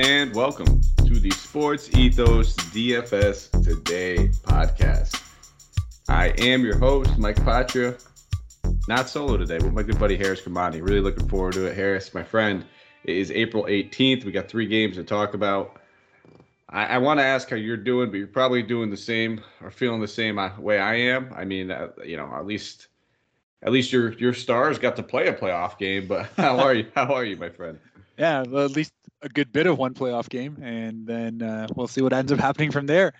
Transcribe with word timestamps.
and 0.00 0.34
welcome 0.34 0.80
to 0.96 1.20
the 1.20 1.28
Sports 1.28 1.94
Ethos 1.94 2.56
DFS 2.56 3.50
Today 3.62 4.28
podcast. 4.44 5.22
I 6.08 6.28
am 6.38 6.64
your 6.64 6.78
host, 6.78 7.18
Mike 7.18 7.36
Patria. 7.44 7.98
Not 8.88 9.10
solo 9.10 9.36
today, 9.36 9.58
but 9.58 9.74
my 9.74 9.82
good 9.82 9.98
buddy 9.98 10.16
Harris 10.16 10.40
Kamani. 10.40 10.80
Really 10.80 11.02
looking 11.02 11.28
forward 11.28 11.52
to 11.52 11.66
it. 11.66 11.76
Harris, 11.76 12.14
my 12.14 12.22
friend, 12.22 12.64
it 13.04 13.14
is 13.14 13.30
April 13.30 13.64
18th. 13.64 14.24
We 14.24 14.32
got 14.32 14.48
three 14.48 14.64
games 14.64 14.96
to 14.96 15.04
talk 15.04 15.34
about. 15.34 15.78
I, 16.70 16.86
I 16.86 16.98
want 16.98 17.20
to 17.20 17.24
ask 17.24 17.50
how 17.50 17.56
you're 17.56 17.76
doing, 17.76 18.10
but 18.10 18.16
you're 18.16 18.26
probably 18.26 18.62
doing 18.62 18.88
the 18.88 18.96
same 18.96 19.42
or 19.60 19.70
feeling 19.70 20.00
the 20.00 20.08
same 20.08 20.38
uh, 20.38 20.58
way 20.58 20.78
I 20.78 20.94
am. 20.94 21.30
I 21.36 21.44
mean, 21.44 21.70
uh, 21.70 21.88
you 22.02 22.16
know, 22.16 22.32
at 22.34 22.46
least 22.46 22.86
at 23.62 23.70
least 23.70 23.92
your 23.92 24.14
your 24.14 24.32
stars 24.32 24.78
got 24.78 24.96
to 24.96 25.02
play 25.02 25.26
a 25.26 25.34
playoff 25.34 25.76
game. 25.76 26.06
But 26.06 26.30
how 26.38 26.58
are 26.58 26.72
you? 26.72 26.86
How 26.94 27.12
are 27.12 27.24
you, 27.24 27.36
my 27.36 27.50
friend? 27.50 27.78
Yeah, 28.16 28.44
well, 28.48 28.64
at 28.64 28.72
least 28.72 28.92
a 29.22 29.28
good 29.28 29.52
bit 29.52 29.66
of 29.66 29.78
one 29.78 29.94
playoff 29.94 30.28
game, 30.28 30.58
and 30.62 31.06
then 31.06 31.42
uh, 31.42 31.66
we'll 31.74 31.88
see 31.88 32.02
what 32.02 32.12
ends 32.12 32.32
up 32.32 32.38
happening 32.40 32.70
from 32.70 32.86
there. 32.86 33.12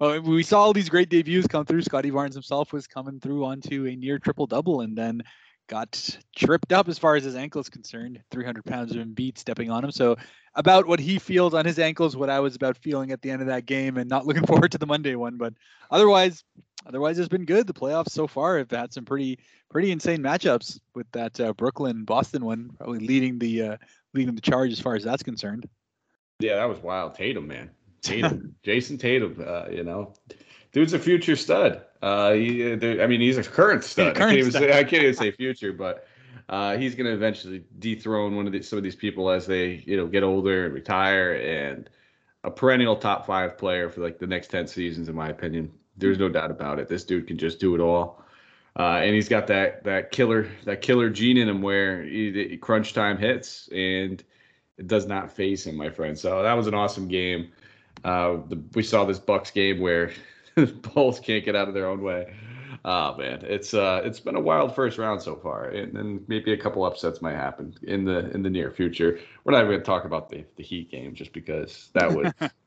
Well, 0.00 0.20
we 0.20 0.42
saw 0.42 0.60
all 0.60 0.72
these 0.72 0.88
great 0.88 1.08
debuts 1.08 1.46
come 1.46 1.64
through. 1.64 1.82
Scotty 1.82 2.10
Barnes 2.10 2.34
himself 2.34 2.72
was 2.72 2.86
coming 2.86 3.20
through 3.20 3.44
onto 3.44 3.86
a 3.86 3.94
near 3.94 4.18
triple 4.18 4.46
double, 4.46 4.80
and 4.80 4.96
then 4.96 5.22
got 5.68 6.18
tripped 6.36 6.72
up 6.72 6.88
as 6.88 6.98
far 6.98 7.16
as 7.16 7.24
his 7.24 7.36
ankle 7.36 7.60
is 7.60 7.68
concerned. 7.68 8.20
300 8.30 8.64
pounds 8.64 8.94
of 8.94 8.98
Embiid 8.98 9.38
stepping 9.38 9.70
on 9.70 9.84
him. 9.84 9.90
So 9.90 10.16
about 10.54 10.86
what 10.86 11.00
he 11.00 11.18
feels 11.18 11.54
on 11.54 11.64
his 11.64 11.78
ankles, 11.78 12.16
what 12.16 12.30
I 12.30 12.40
was 12.40 12.54
about 12.54 12.76
feeling 12.76 13.12
at 13.12 13.22
the 13.22 13.30
end 13.30 13.40
of 13.40 13.48
that 13.48 13.66
game, 13.66 13.96
and 13.96 14.08
not 14.08 14.26
looking 14.26 14.46
forward 14.46 14.72
to 14.72 14.78
the 14.78 14.86
Monday 14.86 15.14
one. 15.14 15.36
But 15.36 15.54
otherwise, 15.90 16.44
otherwise 16.86 17.18
it's 17.18 17.28
been 17.28 17.44
good. 17.44 17.66
The 17.66 17.72
playoffs 17.74 18.10
so 18.10 18.26
far 18.26 18.58
have 18.58 18.70
had 18.70 18.92
some 18.92 19.04
pretty 19.04 19.38
pretty 19.70 19.90
insane 19.90 20.22
matchups 20.22 20.78
with 20.94 21.10
that 21.12 21.40
uh, 21.40 21.52
Brooklyn 21.52 22.04
Boston 22.04 22.44
one 22.44 22.70
probably 22.76 23.00
leading 23.00 23.38
the 23.38 23.62
uh, 23.62 23.76
leading 24.14 24.34
the 24.34 24.40
charge 24.40 24.72
as 24.72 24.80
far 24.80 24.94
as 24.94 25.04
that's 25.04 25.22
concerned. 25.22 25.68
Yeah, 26.40 26.56
that 26.56 26.68
was 26.68 26.78
wild. 26.78 27.14
Tatum, 27.14 27.46
man. 27.46 27.70
Tatum, 28.02 28.54
Jayson 28.62 28.98
Tatum. 28.98 29.42
Uh, 29.46 29.66
you 29.70 29.82
know, 29.82 30.14
dude's 30.72 30.92
a 30.92 30.98
future 30.98 31.36
stud. 31.36 31.82
Uh, 32.02 32.32
he, 32.32 32.72
I 32.72 33.06
mean, 33.06 33.20
he's 33.20 33.38
a 33.38 33.42
current 33.42 33.82
stud. 33.84 34.14
Current 34.14 34.32
I, 34.32 34.40
can't 34.40 34.50
stud. 34.50 34.62
Say, 34.62 34.78
I, 34.78 34.84
can't 34.84 35.02
even 35.02 35.14
say, 35.14 35.30
future, 35.30 35.72
but 35.72 36.06
uh, 36.48 36.76
he's 36.76 36.94
going 36.94 37.06
to 37.06 37.12
eventually 37.12 37.64
dethrone 37.78 38.36
one 38.36 38.46
of 38.46 38.52
these, 38.52 38.68
some 38.68 38.76
of 38.76 38.82
these 38.82 38.96
people 38.96 39.30
as 39.30 39.46
they, 39.46 39.82
you 39.86 39.96
know, 39.96 40.06
get 40.06 40.22
older 40.22 40.66
and 40.66 40.74
retire. 40.74 41.34
And 41.34 41.88
a 42.42 42.50
perennial 42.50 42.96
top 42.96 43.26
five 43.26 43.56
player 43.56 43.88
for 43.88 44.02
like 44.02 44.18
the 44.18 44.26
next 44.26 44.48
ten 44.48 44.66
seasons, 44.66 45.08
in 45.08 45.14
my 45.14 45.30
opinion. 45.30 45.72
There's 45.96 46.18
no 46.18 46.28
doubt 46.28 46.50
about 46.50 46.78
it. 46.78 46.88
This 46.88 47.04
dude 47.04 47.26
can 47.26 47.38
just 47.38 47.58
do 47.58 47.74
it 47.74 47.80
all. 47.80 48.23
Uh, 48.76 49.00
and 49.02 49.14
he's 49.14 49.28
got 49.28 49.46
that 49.46 49.84
that 49.84 50.10
killer 50.10 50.48
that 50.64 50.80
killer 50.80 51.08
gene 51.08 51.36
in 51.36 51.48
him 51.48 51.62
where 51.62 52.02
he, 52.02 52.56
crunch 52.56 52.92
time 52.92 53.16
hits 53.16 53.68
and 53.68 54.24
it 54.76 54.88
does 54.88 55.06
not 55.06 55.30
phase 55.30 55.66
him, 55.66 55.76
my 55.76 55.90
friend. 55.90 56.18
So 56.18 56.42
that 56.42 56.54
was 56.54 56.66
an 56.66 56.74
awesome 56.74 57.06
game. 57.06 57.52
Uh, 58.04 58.38
the, 58.48 58.60
we 58.74 58.82
saw 58.82 59.04
this 59.04 59.20
Bucks 59.20 59.52
game 59.52 59.80
where 59.80 60.12
Bulls 60.94 61.20
can't 61.20 61.44
get 61.44 61.54
out 61.54 61.68
of 61.68 61.74
their 61.74 61.86
own 61.86 62.02
way. 62.02 62.34
Oh 62.84 63.16
man, 63.16 63.40
it's 63.44 63.72
uh, 63.72 64.02
it's 64.04 64.20
been 64.20 64.36
a 64.36 64.40
wild 64.40 64.74
first 64.74 64.98
round 64.98 65.22
so 65.22 65.36
far, 65.36 65.66
and, 65.68 65.96
and 65.96 66.28
maybe 66.28 66.52
a 66.52 66.56
couple 66.56 66.84
upsets 66.84 67.22
might 67.22 67.36
happen 67.36 67.74
in 67.82 68.04
the 68.04 68.30
in 68.32 68.42
the 68.42 68.50
near 68.50 68.70
future. 68.70 69.20
We're 69.44 69.52
not 69.52 69.60
even 69.60 69.70
going 69.70 69.80
to 69.80 69.86
talk 69.86 70.04
about 70.04 70.28
the 70.28 70.44
the 70.56 70.62
Heat 70.62 70.90
game 70.90 71.14
just 71.14 71.32
because 71.32 71.90
that 71.94 72.12
was 72.12 72.32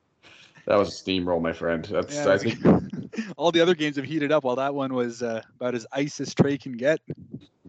that 0.67 0.77
was 0.77 0.89
a 0.89 1.03
steamroll, 1.03 1.41
my 1.41 1.53
friend. 1.53 1.85
That's 1.85 2.13
yeah, 2.13 2.29
I 2.29 2.37
think 2.37 2.59
all 3.37 3.51
the 3.51 3.61
other 3.61 3.73
games 3.73 3.95
have 3.95 4.05
heated 4.05 4.33
up, 4.33 4.43
while 4.43 4.57
that 4.57 4.75
one 4.75 4.93
was 4.93 5.23
uh, 5.23 5.41
about 5.55 5.75
as 5.75 5.87
ice 5.93 6.19
as 6.19 6.35
Trae 6.35 6.61
can 6.61 6.73
get. 6.73 6.99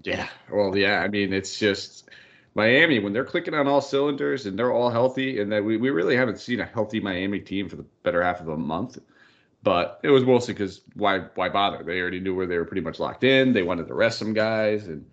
Yeah, 0.02 0.28
well, 0.52 0.76
yeah. 0.76 1.00
I 1.00 1.08
mean, 1.08 1.32
it's 1.32 1.58
just 1.58 2.08
Miami 2.54 2.98
when 2.98 3.12
they're 3.12 3.24
clicking 3.24 3.54
on 3.54 3.68
all 3.68 3.80
cylinders 3.80 4.46
and 4.46 4.58
they're 4.58 4.72
all 4.72 4.90
healthy, 4.90 5.40
and 5.40 5.52
that 5.52 5.64
we, 5.64 5.76
we 5.76 5.90
really 5.90 6.16
haven't 6.16 6.40
seen 6.40 6.58
a 6.58 6.66
healthy 6.66 6.98
Miami 6.98 7.38
team 7.38 7.68
for 7.68 7.76
the 7.76 7.86
better 8.02 8.22
half 8.22 8.40
of 8.40 8.48
a 8.48 8.56
month. 8.56 8.98
But 9.62 10.00
it 10.02 10.10
was 10.10 10.24
mostly 10.24 10.54
because 10.54 10.80
why 10.94 11.20
why 11.36 11.48
bother? 11.50 11.84
They 11.84 12.00
already 12.00 12.20
knew 12.20 12.34
where 12.34 12.46
they 12.46 12.58
were 12.58 12.64
pretty 12.64 12.82
much 12.82 12.98
locked 12.98 13.22
in. 13.22 13.52
They 13.52 13.62
wanted 13.62 13.86
to 13.88 13.94
rest 13.94 14.18
some 14.18 14.34
guys, 14.34 14.88
and 14.88 15.06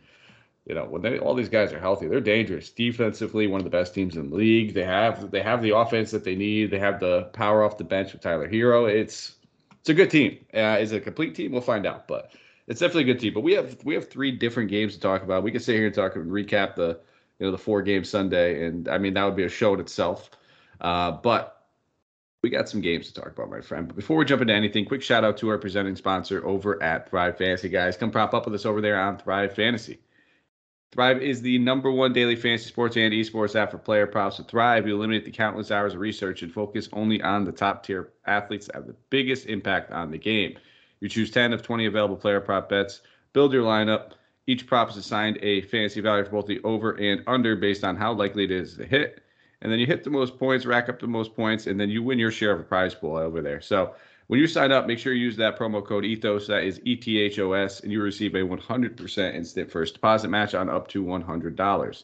you 0.65 0.73
know 0.75 0.85
when 0.85 1.01
they, 1.01 1.19
all 1.19 1.35
these 1.35 1.49
guys 1.49 1.71
are 1.73 1.79
healthy, 1.79 2.07
they're 2.07 2.19
dangerous 2.19 2.69
defensively. 2.69 3.47
One 3.47 3.59
of 3.59 3.65
the 3.65 3.69
best 3.69 3.93
teams 3.93 4.17
in 4.17 4.29
the 4.29 4.35
league. 4.35 4.73
They 4.73 4.83
have 4.83 5.31
they 5.31 5.41
have 5.41 5.61
the 5.61 5.75
offense 5.75 6.11
that 6.11 6.23
they 6.23 6.35
need. 6.35 6.71
They 6.71 6.79
have 6.79 6.99
the 6.99 7.23
power 7.33 7.63
off 7.63 7.77
the 7.77 7.83
bench 7.83 8.13
with 8.13 8.21
Tyler 8.21 8.49
Herro 8.49 8.89
It's 8.89 9.35
it's 9.79 9.89
a 9.89 9.93
good 9.93 10.09
team. 10.09 10.39
Uh, 10.53 10.77
is 10.79 10.91
it 10.91 10.97
a 10.97 11.01
complete 11.01 11.35
team? 11.35 11.51
We'll 11.51 11.61
find 11.61 11.85
out, 11.85 12.07
but 12.07 12.31
it's 12.67 12.79
definitely 12.79 13.03
a 13.03 13.13
good 13.13 13.19
team. 13.19 13.33
But 13.33 13.41
we 13.41 13.53
have 13.53 13.83
we 13.83 13.93
have 13.93 14.09
three 14.09 14.31
different 14.31 14.69
games 14.69 14.95
to 14.95 14.99
talk 14.99 15.21
about. 15.21 15.43
We 15.43 15.51
can 15.51 15.61
sit 15.61 15.75
here 15.75 15.85
and 15.85 15.95
talk 15.95 16.15
and 16.15 16.31
recap 16.31 16.75
the 16.75 16.99
you 17.39 17.45
know 17.45 17.51
the 17.51 17.57
four 17.57 17.81
game 17.81 18.03
Sunday, 18.03 18.65
and 18.65 18.87
I 18.87 18.97
mean 18.97 19.13
that 19.13 19.23
would 19.23 19.35
be 19.35 19.43
a 19.43 19.49
show 19.49 19.73
in 19.73 19.79
itself. 19.79 20.31
Uh, 20.81 21.11
but 21.11 21.55
we 22.41 22.49
got 22.49 22.69
some 22.69 22.81
games 22.81 23.07
to 23.07 23.13
talk 23.13 23.31
about, 23.31 23.49
my 23.49 23.61
friend. 23.61 23.87
But 23.87 23.95
before 23.95 24.17
we 24.17 24.25
jump 24.25 24.41
into 24.41 24.53
anything, 24.53 24.85
quick 24.85 25.01
shout 25.01 25.23
out 25.23 25.37
to 25.37 25.49
our 25.49 25.57
presenting 25.57 25.95
sponsor 25.95 26.45
over 26.45 26.81
at 26.81 27.09
Thrive 27.09 27.37
Fantasy, 27.37 27.69
guys. 27.69 27.97
Come 27.97 28.11
prop 28.11 28.33
up 28.33 28.45
with 28.45 28.53
us 28.55 28.65
over 28.65 28.81
there 28.81 28.99
on 28.99 29.17
Thrive 29.17 29.53
Fantasy. 29.53 29.99
Thrive 30.95 31.21
is 31.21 31.41
the 31.41 31.57
number 31.59 31.91
one 31.91 32.13
daily 32.13 32.37
fantasy 32.37 32.69
sports 32.69 32.95
and 32.95 33.13
esports 33.13 33.53
app 33.53 33.71
for 33.71 33.77
player 33.77 34.07
props. 34.07 34.37
With 34.37 34.47
Thrive, 34.47 34.87
you 34.87 34.95
eliminate 34.95 35.25
the 35.25 35.31
countless 35.31 35.69
hours 35.69 35.93
of 35.93 35.99
research 35.99 36.41
and 36.41 36.49
focus 36.49 36.87
only 36.93 37.21
on 37.21 37.43
the 37.43 37.51
top 37.51 37.85
tier 37.85 38.13
athletes 38.25 38.67
that 38.67 38.75
have 38.75 38.87
the 38.87 38.95
biggest 39.09 39.47
impact 39.47 39.91
on 39.91 40.09
the 40.09 40.17
game. 40.17 40.57
You 41.01 41.09
choose 41.09 41.31
10 41.31 41.51
of 41.51 41.61
20 41.61 41.85
available 41.85 42.15
player 42.15 42.39
prop 42.39 42.69
bets, 42.69 43.01
build 43.33 43.51
your 43.51 43.65
lineup. 43.65 44.13
Each 44.47 44.65
prop 44.65 44.89
is 44.89 44.95
assigned 44.95 45.37
a 45.41 45.63
fantasy 45.63 45.99
value 45.99 46.23
for 46.23 46.31
both 46.31 46.47
the 46.47 46.61
over 46.63 46.93
and 46.93 47.23
under 47.27 47.57
based 47.57 47.83
on 47.83 47.97
how 47.97 48.13
likely 48.13 48.45
it 48.45 48.51
is 48.51 48.77
to 48.77 48.85
hit 48.85 49.21
and 49.65 49.71
then 49.71 49.79
you 49.79 49.87
hit 49.87 50.03
the 50.03 50.11
most 50.11 50.37
points, 50.37 50.65
rack 50.65 50.89
up 50.89 50.99
the 50.99 51.07
most 51.07 51.35
points, 51.35 51.65
and 51.65 51.79
then 51.79 51.89
you 51.89 52.03
win 52.03 52.19
your 52.19 52.29
share 52.29 52.51
of 52.51 52.59
a 52.59 52.63
prize 52.63 52.93
pool 52.93 53.15
over 53.15 53.41
there. 53.41 53.61
So 53.61 53.95
when 54.27 54.39
you 54.39 54.47
sign 54.47 54.71
up, 54.71 54.87
make 54.87 54.99
sure 54.99 55.13
you 55.13 55.23
use 55.23 55.37
that 55.37 55.57
promo 55.57 55.85
code 55.85 56.03
ETHOS. 56.03 56.47
That 56.47 56.63
is 56.63 56.81
E 56.83 56.95
T 56.95 57.19
H 57.19 57.37
O 57.39 57.53
S, 57.53 57.81
and 57.81 57.91
you 57.91 58.01
receive 58.01 58.33
a 58.35 58.39
100% 58.39 59.35
instant 59.35 59.71
first 59.71 59.93
deposit 59.95 60.29
match 60.29 60.55
on 60.55 60.69
up 60.69 60.87
to 60.89 61.03
$100. 61.03 62.03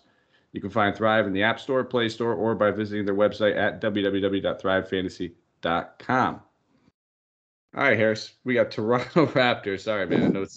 You 0.54 0.62
can 0.62 0.70
find 0.70 0.96
Thrive 0.96 1.28
in 1.28 1.34
the 1.34 1.44
App 1.44 1.60
Store, 1.60 1.84
Play 1.84 2.08
Store, 2.10 2.34
or 2.34 2.56
by 2.56 2.72
visiting 2.72 3.06
their 3.06 3.16
website 3.16 3.58
at 3.58 3.82
www.thrivefantasy.com. 3.82 6.42
All 7.74 7.84
right, 7.84 7.98
Harris, 7.98 8.34
we 8.44 8.56
got 8.56 8.70
Toronto 8.70 9.26
Raptors. 9.28 9.80
Sorry, 9.82 10.06
man. 10.06 10.24
I 10.24 10.28
know 10.28 10.42
it 10.42 10.52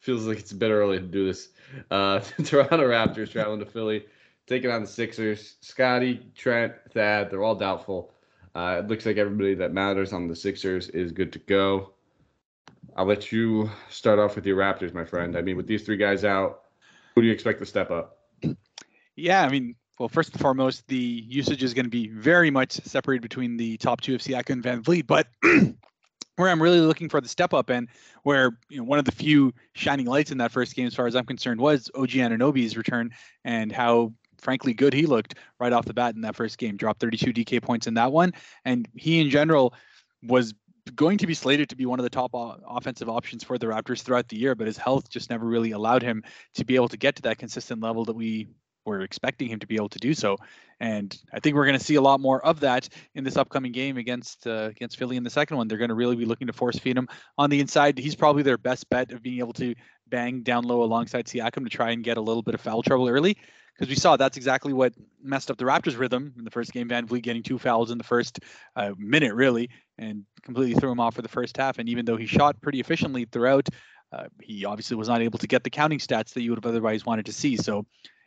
feels 0.00 0.26
like 0.26 0.38
it's 0.38 0.50
a 0.50 0.56
bit 0.56 0.72
early 0.72 0.98
to 0.98 1.06
do 1.06 1.26
this. 1.26 1.50
Uh, 1.90 2.18
Toronto 2.44 2.88
Raptors 2.88 3.30
traveling 3.30 3.60
to 3.60 3.66
Philly 3.66 4.04
taking 4.46 4.70
on 4.70 4.82
the 4.82 4.88
Sixers. 4.88 5.56
Scotty, 5.60 6.20
Trent, 6.34 6.74
Thad, 6.92 7.30
they're 7.30 7.42
all 7.42 7.54
doubtful. 7.54 8.12
Uh, 8.56 8.78
it 8.78 8.88
looks 8.88 9.04
like 9.04 9.18
everybody 9.18 9.54
that 9.54 9.74
matters 9.74 10.14
on 10.14 10.28
the 10.28 10.34
Sixers 10.34 10.88
is 10.88 11.12
good 11.12 11.30
to 11.34 11.38
go. 11.40 11.92
I'll 12.96 13.04
let 13.04 13.30
you 13.30 13.68
start 13.90 14.18
off 14.18 14.34
with 14.34 14.46
your 14.46 14.56
Raptors, 14.56 14.94
my 14.94 15.04
friend. 15.04 15.36
I 15.36 15.42
mean, 15.42 15.58
with 15.58 15.66
these 15.66 15.82
three 15.84 15.98
guys 15.98 16.24
out, 16.24 16.62
who 17.14 17.20
do 17.20 17.26
you 17.26 17.34
expect 17.34 17.60
to 17.60 17.66
step 17.66 17.90
up? 17.90 18.16
Yeah, 19.14 19.42
I 19.42 19.50
mean, 19.50 19.74
well, 19.98 20.08
first 20.08 20.32
and 20.32 20.40
foremost, 20.40 20.88
the 20.88 20.96
usage 20.96 21.62
is 21.62 21.74
going 21.74 21.84
to 21.84 21.90
be 21.90 22.08
very 22.08 22.50
much 22.50 22.72
separated 22.72 23.20
between 23.20 23.58
the 23.58 23.76
top 23.76 24.00
two 24.00 24.14
of 24.14 24.22
Siakam 24.22 24.64
and 24.64 24.84
VanVleet, 24.84 25.06
but 25.06 25.26
where 26.36 26.48
I'm 26.48 26.62
really 26.62 26.80
looking 26.80 27.10
for 27.10 27.20
the 27.20 27.28
step 27.28 27.52
up 27.52 27.68
and 27.68 27.90
where 28.22 28.58
you 28.70 28.78
know 28.78 28.84
one 28.84 28.98
of 28.98 29.04
the 29.04 29.12
few 29.12 29.52
shining 29.74 30.06
lights 30.06 30.30
in 30.30 30.38
that 30.38 30.50
first 30.50 30.74
game, 30.74 30.86
as 30.86 30.94
far 30.94 31.06
as 31.06 31.14
I'm 31.14 31.26
concerned, 31.26 31.60
was 31.60 31.90
OG 31.94 32.08
Anunoby's 32.10 32.74
return 32.74 33.10
and 33.44 33.70
how 33.70 34.14
frankly 34.46 34.72
good 34.72 34.94
he 34.94 35.06
looked 35.06 35.34
right 35.58 35.72
off 35.72 35.84
the 35.86 35.92
bat 35.92 36.14
in 36.14 36.20
that 36.20 36.36
first 36.36 36.56
game. 36.56 36.76
Dropped 36.76 37.00
32 37.00 37.32
DK 37.32 37.60
points 37.60 37.88
in 37.88 37.94
that 37.94 38.12
one, 38.12 38.32
and 38.64 38.86
he 38.94 39.20
in 39.20 39.28
general 39.28 39.74
was 40.22 40.54
going 40.94 41.18
to 41.18 41.26
be 41.26 41.34
slated 41.34 41.68
to 41.68 41.74
be 41.74 41.84
one 41.84 41.98
of 41.98 42.04
the 42.04 42.10
top 42.10 42.30
offensive 42.32 43.08
options 43.08 43.42
for 43.42 43.58
the 43.58 43.66
Raptors 43.66 44.02
throughout 44.02 44.28
the 44.28 44.36
year, 44.36 44.54
but 44.54 44.68
his 44.68 44.76
health 44.76 45.10
just 45.10 45.30
never 45.30 45.44
really 45.44 45.72
allowed 45.72 46.00
him 46.00 46.22
to 46.54 46.64
be 46.64 46.76
able 46.76 46.86
to 46.86 46.96
get 46.96 47.16
to 47.16 47.22
that 47.22 47.38
consistent 47.38 47.82
level 47.82 48.04
that 48.04 48.14
we 48.14 48.46
were 48.86 49.00
expecting 49.02 49.48
him 49.48 49.58
to 49.58 49.66
be 49.66 49.76
able 49.76 49.88
to 49.90 49.98
do 49.98 50.14
so. 50.14 50.36
And 50.80 51.16
I 51.32 51.40
think 51.40 51.56
we're 51.56 51.66
going 51.66 51.78
to 51.78 51.84
see 51.84 51.96
a 51.96 52.00
lot 52.00 52.20
more 52.20 52.44
of 52.44 52.60
that 52.60 52.88
in 53.14 53.24
this 53.24 53.36
upcoming 53.36 53.72
game 53.72 53.96
against 53.96 54.46
uh, 54.46 54.68
against 54.70 54.98
Philly 54.98 55.16
in 55.16 55.24
the 55.24 55.30
second 55.30 55.56
one. 55.56 55.68
They're 55.68 55.78
going 55.78 55.88
to 55.88 55.94
really 55.94 56.16
be 56.16 56.24
looking 56.24 56.46
to 56.46 56.52
force 56.52 56.78
feed 56.78 56.96
him 56.96 57.08
on 57.36 57.50
the 57.50 57.60
inside. 57.60 57.98
He's 57.98 58.14
probably 58.14 58.42
their 58.42 58.58
best 58.58 58.88
bet 58.88 59.12
of 59.12 59.22
being 59.22 59.38
able 59.38 59.54
to 59.54 59.74
bang 60.08 60.42
down 60.42 60.64
low 60.64 60.82
alongside 60.82 61.26
Siakam 61.26 61.64
to 61.64 61.70
try 61.70 61.90
and 61.90 62.04
get 62.04 62.16
a 62.16 62.20
little 62.20 62.42
bit 62.42 62.54
of 62.54 62.60
foul 62.60 62.82
trouble 62.82 63.08
early 63.08 63.36
because 63.76 63.88
we 63.88 63.96
saw 63.96 64.16
that's 64.16 64.36
exactly 64.36 64.72
what 64.72 64.94
messed 65.22 65.50
up 65.50 65.58
the 65.58 65.64
Raptors' 65.64 65.98
rhythm 65.98 66.32
in 66.38 66.44
the 66.44 66.50
first 66.50 66.72
game. 66.72 66.88
VanVleet 66.88 67.22
getting 67.22 67.42
two 67.42 67.58
fouls 67.58 67.90
in 67.90 67.98
the 67.98 68.04
first 68.04 68.40
uh, 68.74 68.92
minute, 68.96 69.34
really, 69.34 69.68
and 69.98 70.24
completely 70.42 70.74
threw 70.74 70.90
him 70.90 71.00
off 71.00 71.14
for 71.14 71.22
the 71.22 71.28
first 71.28 71.56
half. 71.56 71.78
And 71.78 71.88
even 71.88 72.04
though 72.04 72.16
he 72.16 72.26
shot 72.26 72.60
pretty 72.62 72.80
efficiently 72.80 73.26
throughout, 73.26 73.68
uh, 74.12 74.24
he 74.40 74.64
obviously 74.64 74.96
was 74.96 75.08
not 75.08 75.20
able 75.20 75.38
to 75.38 75.46
get 75.46 75.64
the 75.64 75.70
counting 75.70 75.98
stats 75.98 76.32
that 76.32 76.42
you 76.42 76.50
would 76.50 76.58
have 76.62 76.70
otherwise 76.70 77.04
wanted 77.04 77.26
to 77.26 77.32
see. 77.32 77.56
So, 77.56 77.84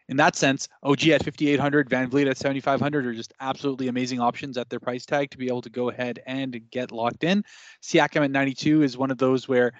in 0.09 0.17
that 0.17 0.35
sense, 0.35 0.67
OG 0.81 1.07
at 1.09 1.23
5,800, 1.23 1.87
VanVleet 1.87 2.29
at 2.29 2.37
7,500 2.37 3.05
are 3.05 3.13
just 3.13 3.31
absolutely 3.39 3.89
amazing 3.89 4.19
options 4.19 4.57
at 4.57 4.67
their 4.67 4.79
price 4.79 5.05
tag 5.05 5.29
to 5.29 5.37
be 5.37 5.47
able 5.47 5.61
to 5.61 5.69
go 5.69 5.89
ahead 5.89 6.19
and 6.25 6.59
get 6.71 6.91
locked 6.91 7.23
in. 7.23 7.43
Siakam 7.83 8.25
at 8.25 8.31
92 8.31 8.81
is 8.81 8.97
one 8.97 9.11
of 9.11 9.19
those 9.19 9.47
where 9.47 9.71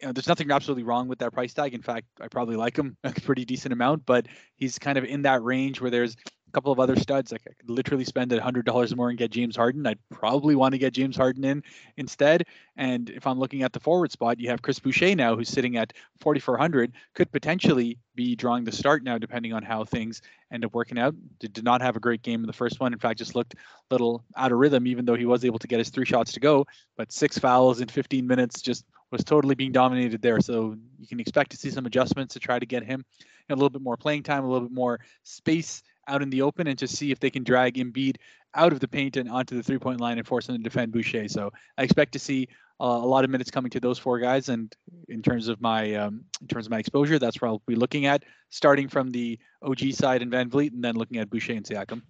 you 0.00 0.06
know, 0.06 0.12
there's 0.12 0.28
nothing 0.28 0.50
absolutely 0.50 0.84
wrong 0.84 1.08
with 1.08 1.18
that 1.20 1.32
price 1.32 1.54
tag. 1.54 1.72
In 1.72 1.80
fact, 1.80 2.06
I 2.20 2.28
probably 2.28 2.56
like 2.56 2.76
him 2.76 2.96
a 3.04 3.12
pretty 3.12 3.46
decent 3.46 3.72
amount, 3.72 4.04
but 4.04 4.26
he's 4.54 4.78
kind 4.78 4.98
of 4.98 5.04
in 5.04 5.22
that 5.22 5.42
range 5.42 5.80
where 5.80 5.90
there's 5.90 6.14
couple 6.58 6.72
of 6.72 6.80
other 6.80 6.96
studs. 6.96 7.30
Like 7.30 7.42
I 7.48 7.52
could 7.52 7.70
literally 7.70 8.04
spend 8.04 8.32
a 8.32 8.42
hundred 8.42 8.66
dollars 8.66 8.94
more 8.96 9.10
and 9.10 9.16
get 9.16 9.30
James 9.30 9.54
Harden. 9.54 9.86
I'd 9.86 10.00
probably 10.10 10.56
want 10.56 10.72
to 10.72 10.78
get 10.78 10.92
James 10.92 11.16
Harden 11.16 11.44
in 11.44 11.62
instead. 11.96 12.42
And 12.76 13.10
if 13.10 13.28
I'm 13.28 13.38
looking 13.38 13.62
at 13.62 13.72
the 13.72 13.78
forward 13.78 14.10
spot, 14.10 14.40
you 14.40 14.50
have 14.50 14.60
Chris 14.60 14.80
Boucher 14.80 15.14
now, 15.14 15.36
who's 15.36 15.48
sitting 15.48 15.76
at 15.76 15.92
4,400, 16.20 16.94
could 17.14 17.30
potentially 17.30 17.96
be 18.16 18.34
drawing 18.34 18.64
the 18.64 18.72
start 18.72 19.04
now, 19.04 19.18
depending 19.18 19.52
on 19.52 19.62
how 19.62 19.84
things 19.84 20.20
end 20.50 20.64
up 20.64 20.74
working 20.74 20.98
out. 20.98 21.14
Did, 21.38 21.52
did 21.52 21.62
not 21.62 21.80
have 21.80 21.94
a 21.94 22.00
great 22.00 22.22
game 22.22 22.40
in 22.40 22.48
the 22.48 22.52
first 22.52 22.80
one. 22.80 22.92
In 22.92 22.98
fact, 22.98 23.20
just 23.20 23.36
looked 23.36 23.54
a 23.54 23.94
little 23.94 24.24
out 24.36 24.50
of 24.50 24.58
rhythm, 24.58 24.88
even 24.88 25.04
though 25.04 25.14
he 25.14 25.26
was 25.26 25.44
able 25.44 25.60
to 25.60 25.68
get 25.68 25.78
his 25.78 25.90
three 25.90 26.06
shots 26.06 26.32
to 26.32 26.40
go. 26.40 26.66
But 26.96 27.12
six 27.12 27.38
fouls 27.38 27.80
in 27.80 27.86
15 27.86 28.26
minutes 28.26 28.62
just 28.62 28.84
was 29.12 29.22
totally 29.22 29.54
being 29.54 29.70
dominated 29.70 30.22
there. 30.22 30.40
So 30.40 30.76
you 30.98 31.06
can 31.06 31.20
expect 31.20 31.52
to 31.52 31.56
see 31.56 31.70
some 31.70 31.86
adjustments 31.86 32.34
to 32.34 32.40
try 32.40 32.58
to 32.58 32.66
get 32.66 32.82
him 32.82 33.04
a 33.48 33.54
little 33.54 33.70
bit 33.70 33.80
more 33.82 33.96
playing 33.96 34.24
time, 34.24 34.44
a 34.44 34.48
little 34.50 34.68
bit 34.68 34.74
more 34.74 35.00
space 35.22 35.82
out 36.08 36.22
in 36.22 36.30
the 36.30 36.42
open, 36.42 36.66
and 36.66 36.78
just 36.78 36.96
see 36.96 37.10
if 37.10 37.20
they 37.20 37.30
can 37.30 37.44
drag 37.44 37.74
Embiid 37.74 38.16
out 38.54 38.72
of 38.72 38.80
the 38.80 38.88
paint 38.88 39.16
and 39.16 39.28
onto 39.28 39.56
the 39.56 39.62
three 39.62 39.78
point 39.78 40.00
line 40.00 40.18
and 40.18 40.26
force 40.26 40.48
him 40.48 40.56
to 40.56 40.62
defend 40.62 40.92
Boucher. 40.92 41.28
So 41.28 41.52
I 41.76 41.82
expect 41.82 42.12
to 42.12 42.18
see 42.18 42.48
uh, 42.80 42.84
a 42.84 43.06
lot 43.06 43.24
of 43.24 43.30
minutes 43.30 43.50
coming 43.50 43.70
to 43.70 43.80
those 43.80 43.98
four 43.98 44.18
guys. 44.18 44.48
And 44.48 44.74
in 45.08 45.22
terms 45.22 45.48
of 45.48 45.60
my 45.60 45.94
um, 45.94 46.24
in 46.40 46.46
terms 46.46 46.66
of 46.66 46.70
my 46.70 46.78
exposure, 46.78 47.18
that's 47.18 47.40
where 47.40 47.50
I'll 47.50 47.62
be 47.66 47.74
looking 47.74 48.06
at, 48.06 48.24
starting 48.50 48.88
from 48.88 49.10
the 49.10 49.38
OG 49.62 49.92
side 49.92 50.22
and 50.22 50.32
VanVleet, 50.32 50.72
and 50.72 50.82
then 50.82 50.94
looking 50.94 51.18
at 51.18 51.30
Boucher 51.30 51.52
and 51.52 51.64
Siakam. 51.64 52.02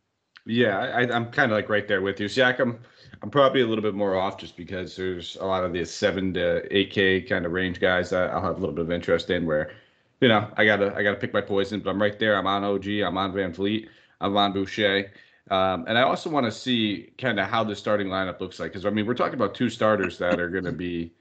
Yeah, 0.47 0.79
I, 0.79 1.03
am 1.15 1.31
kind 1.31 1.53
of 1.53 1.57
like 1.57 1.69
right 1.69 1.87
there 1.87 2.01
with 2.01 2.21
you. 2.21 2.27
Siakam, 2.27 2.79
I'm 3.23 3.31
probably 3.31 3.61
a 3.61 3.67
little 3.67 3.83
bit 3.83 3.95
more 3.95 4.17
off 4.17 4.39
just 4.39 4.57
because 4.57 4.97
there's 4.97 5.37
a 5.41 5.45
lot 5.45 5.63
of 5.63 5.75
these 5.75 5.91
seven 5.91 6.33
to 6.35 6.65
eight 6.75 6.91
K 6.91 7.21
kind 7.21 7.45
of 7.45 7.53
range 7.53 7.81
guys 7.81 8.09
that 8.11 8.31
I'll 8.31 8.43
have 8.43 8.57
a 8.57 8.61
little 8.61 8.75
bit 8.75 8.85
of 8.85 8.91
interest 8.91 9.29
in. 9.29 9.45
Where, 9.45 9.73
you 10.21 10.29
know, 10.29 10.51
I 10.57 10.65
gotta 10.65 10.95
I 10.95 11.03
gotta 11.03 11.17
pick 11.17 11.33
my 11.33 11.41
poison. 11.41 11.81
But 11.81 11.91
I'm 11.91 12.01
right 12.01 12.19
there. 12.19 12.37
I'm 12.37 12.47
on 12.47 12.65
OG. 12.65 12.89
I'm 12.89 13.17
on 13.17 13.33
VanVleet. 13.33 13.89
I'm 14.21 14.37
on 14.37 14.53
Boucher. 14.53 15.13
Um, 15.51 15.87
and 15.89 15.97
I 15.97 16.03
also 16.03 16.29
want 16.29 16.45
to 16.45 16.53
see 16.53 17.13
kind 17.17 17.41
of 17.41 17.49
how 17.49 17.65
the 17.65 17.75
starting 17.75 18.09
lineup 18.09 18.41
looks 18.41 18.61
like 18.61 18.73
because 18.73 18.85
I 18.85 18.91
mean 18.91 19.07
we're 19.07 19.15
talking 19.15 19.35
about 19.35 19.55
two 19.55 19.71
starters 19.71 20.19
that 20.19 20.39
are 20.39 20.51
going 20.51 20.65
to 20.65 20.73
be 20.73 21.15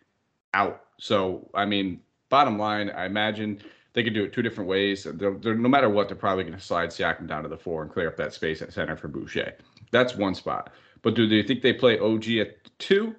out. 0.54 0.84
So 0.98 1.50
I 1.54 1.66
mean, 1.66 2.02
bottom 2.30 2.58
line, 2.58 2.90
I 2.90 3.06
imagine 3.06 3.62
they 3.94 4.04
could 4.04 4.14
do 4.14 4.24
it 4.26 4.34
two 4.34 4.42
different 4.42 4.70
ways. 4.70 5.08
They're, 5.12 5.36
they're, 5.36 5.56
no 5.56 5.70
matter 5.70 5.90
what, 5.90 6.08
they're 6.08 6.18
probably 6.18 6.44
going 6.44 6.56
to 6.56 6.64
slide 6.64 6.90
Siakam 6.90 7.28
down 7.28 7.44
to 7.44 7.50
the 7.50 7.58
four 7.58 7.82
and 7.82 7.92
clear 7.92 8.08
up 8.08 8.18
that 8.18 8.34
space 8.34 8.62
at 8.62 8.74
center 8.74 8.96
for 8.96 9.08
Boucher. 9.08 9.54
That's 9.92 10.16
one 10.16 10.36
spot. 10.36 10.72
But 11.02 11.16
do 11.16 11.28
they 11.28 11.42
think 11.42 11.62
they 11.62 11.74
play 11.74 11.98
OG 11.98 12.30
at 12.32 12.80
two, 12.80 13.16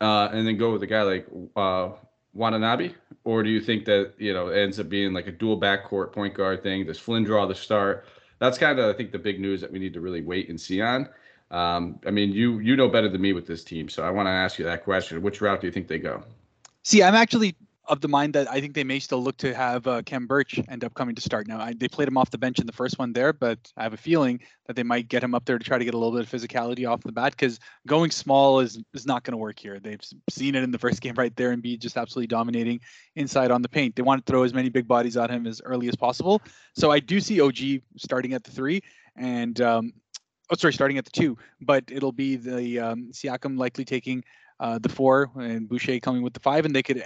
uh, 0.00 0.28
and 0.32 0.46
then 0.46 0.58
go 0.58 0.72
with 0.72 0.82
a 0.82 0.86
guy 0.86 1.02
like 1.02 1.26
uh, 1.56 1.90
Watanabe, 2.32 2.92
or 3.24 3.42
do 3.42 3.50
you 3.50 3.60
think 3.60 3.84
that 3.86 4.12
you 4.18 4.32
know 4.32 4.48
ends 4.48 4.78
up 4.78 4.88
being 4.88 5.12
like 5.12 5.26
a 5.26 5.32
dual 5.32 5.60
backcourt 5.60 6.12
point 6.12 6.34
guard 6.34 6.62
thing? 6.62 6.86
Does 6.86 6.98
Flynn 6.98 7.24
draw 7.24 7.46
the 7.46 7.54
start? 7.54 8.06
That's 8.38 8.56
kind 8.56 8.78
of 8.78 8.94
I 8.94 8.96
think 8.96 9.12
the 9.12 9.18
big 9.18 9.40
news 9.40 9.60
that 9.60 9.70
we 9.70 9.78
need 9.78 9.92
to 9.94 10.00
really 10.00 10.22
wait 10.22 10.48
and 10.48 10.60
see 10.60 10.80
on. 10.80 11.08
Um, 11.50 11.98
I 12.06 12.10
mean, 12.10 12.30
you 12.32 12.60
you 12.60 12.76
know 12.76 12.88
better 12.88 13.08
than 13.08 13.20
me 13.20 13.32
with 13.32 13.46
this 13.46 13.64
team, 13.64 13.88
so 13.88 14.04
I 14.04 14.10
want 14.10 14.26
to 14.26 14.30
ask 14.30 14.58
you 14.58 14.64
that 14.66 14.84
question. 14.84 15.20
Which 15.22 15.40
route 15.40 15.60
do 15.60 15.66
you 15.66 15.72
think 15.72 15.88
they 15.88 15.98
go? 15.98 16.22
See, 16.82 17.02
I'm 17.02 17.14
actually 17.14 17.56
of 17.90 18.00
the 18.00 18.08
mind 18.08 18.34
that 18.34 18.48
I 18.48 18.60
think 18.60 18.74
they 18.74 18.84
may 18.84 19.00
still 19.00 19.20
look 19.20 19.36
to 19.38 19.52
have 19.52 19.84
uh, 19.88 20.02
Khem 20.02 20.28
Birch 20.28 20.60
end 20.68 20.84
up 20.84 20.94
coming 20.94 21.16
to 21.16 21.20
start. 21.20 21.48
Now, 21.48 21.58
I, 21.60 21.74
they 21.76 21.88
played 21.88 22.06
him 22.06 22.16
off 22.16 22.30
the 22.30 22.38
bench 22.38 22.60
in 22.60 22.66
the 22.66 22.72
first 22.72 23.00
one 23.00 23.12
there, 23.12 23.32
but 23.32 23.58
I 23.76 23.82
have 23.82 23.92
a 23.92 23.98
feeling 23.98 24.40
that 24.66 24.76
they 24.76 24.84
might 24.84 25.08
get 25.08 25.24
him 25.24 25.34
up 25.34 25.44
there 25.44 25.58
to 25.58 25.64
try 25.64 25.76
to 25.76 25.84
get 25.84 25.92
a 25.92 25.98
little 25.98 26.16
bit 26.16 26.22
of 26.22 26.30
physicality 26.30 26.88
off 26.88 27.02
the 27.02 27.10
bat 27.10 27.32
because 27.32 27.58
going 27.88 28.12
small 28.12 28.60
is 28.60 28.80
is 28.94 29.06
not 29.06 29.24
going 29.24 29.32
to 29.32 29.38
work 29.38 29.58
here. 29.58 29.80
They've 29.80 30.00
seen 30.30 30.54
it 30.54 30.62
in 30.62 30.70
the 30.70 30.78
first 30.78 31.00
game 31.00 31.14
right 31.16 31.34
there 31.34 31.50
and 31.50 31.60
be 31.60 31.76
just 31.76 31.96
absolutely 31.96 32.28
dominating 32.28 32.80
inside 33.16 33.50
on 33.50 33.60
the 33.60 33.68
paint. 33.68 33.96
They 33.96 34.02
want 34.02 34.24
to 34.24 34.30
throw 34.30 34.44
as 34.44 34.54
many 34.54 34.68
big 34.68 34.86
bodies 34.86 35.16
at 35.16 35.28
him 35.28 35.48
as 35.48 35.60
early 35.64 35.88
as 35.88 35.96
possible. 35.96 36.40
So 36.76 36.92
I 36.92 37.00
do 37.00 37.18
see 37.18 37.40
OG 37.40 37.82
starting 37.96 38.34
at 38.34 38.44
the 38.44 38.52
three 38.52 38.82
and 39.16 39.60
um, 39.60 39.92
oh 40.48 40.54
sorry, 40.56 40.72
starting 40.72 40.96
at 40.96 41.04
the 41.04 41.10
two, 41.10 41.36
but 41.60 41.84
it'll 41.90 42.12
be 42.12 42.36
the 42.36 42.78
um, 42.78 43.10
Siakam 43.12 43.58
likely 43.58 43.84
taking 43.84 44.22
uh, 44.60 44.78
the 44.78 44.88
four 44.88 45.30
and 45.36 45.68
Boucher 45.68 45.98
coming 45.98 46.22
with 46.22 46.34
the 46.34 46.40
five, 46.40 46.64
and 46.64 46.76
they 46.76 46.82
could 46.82 47.02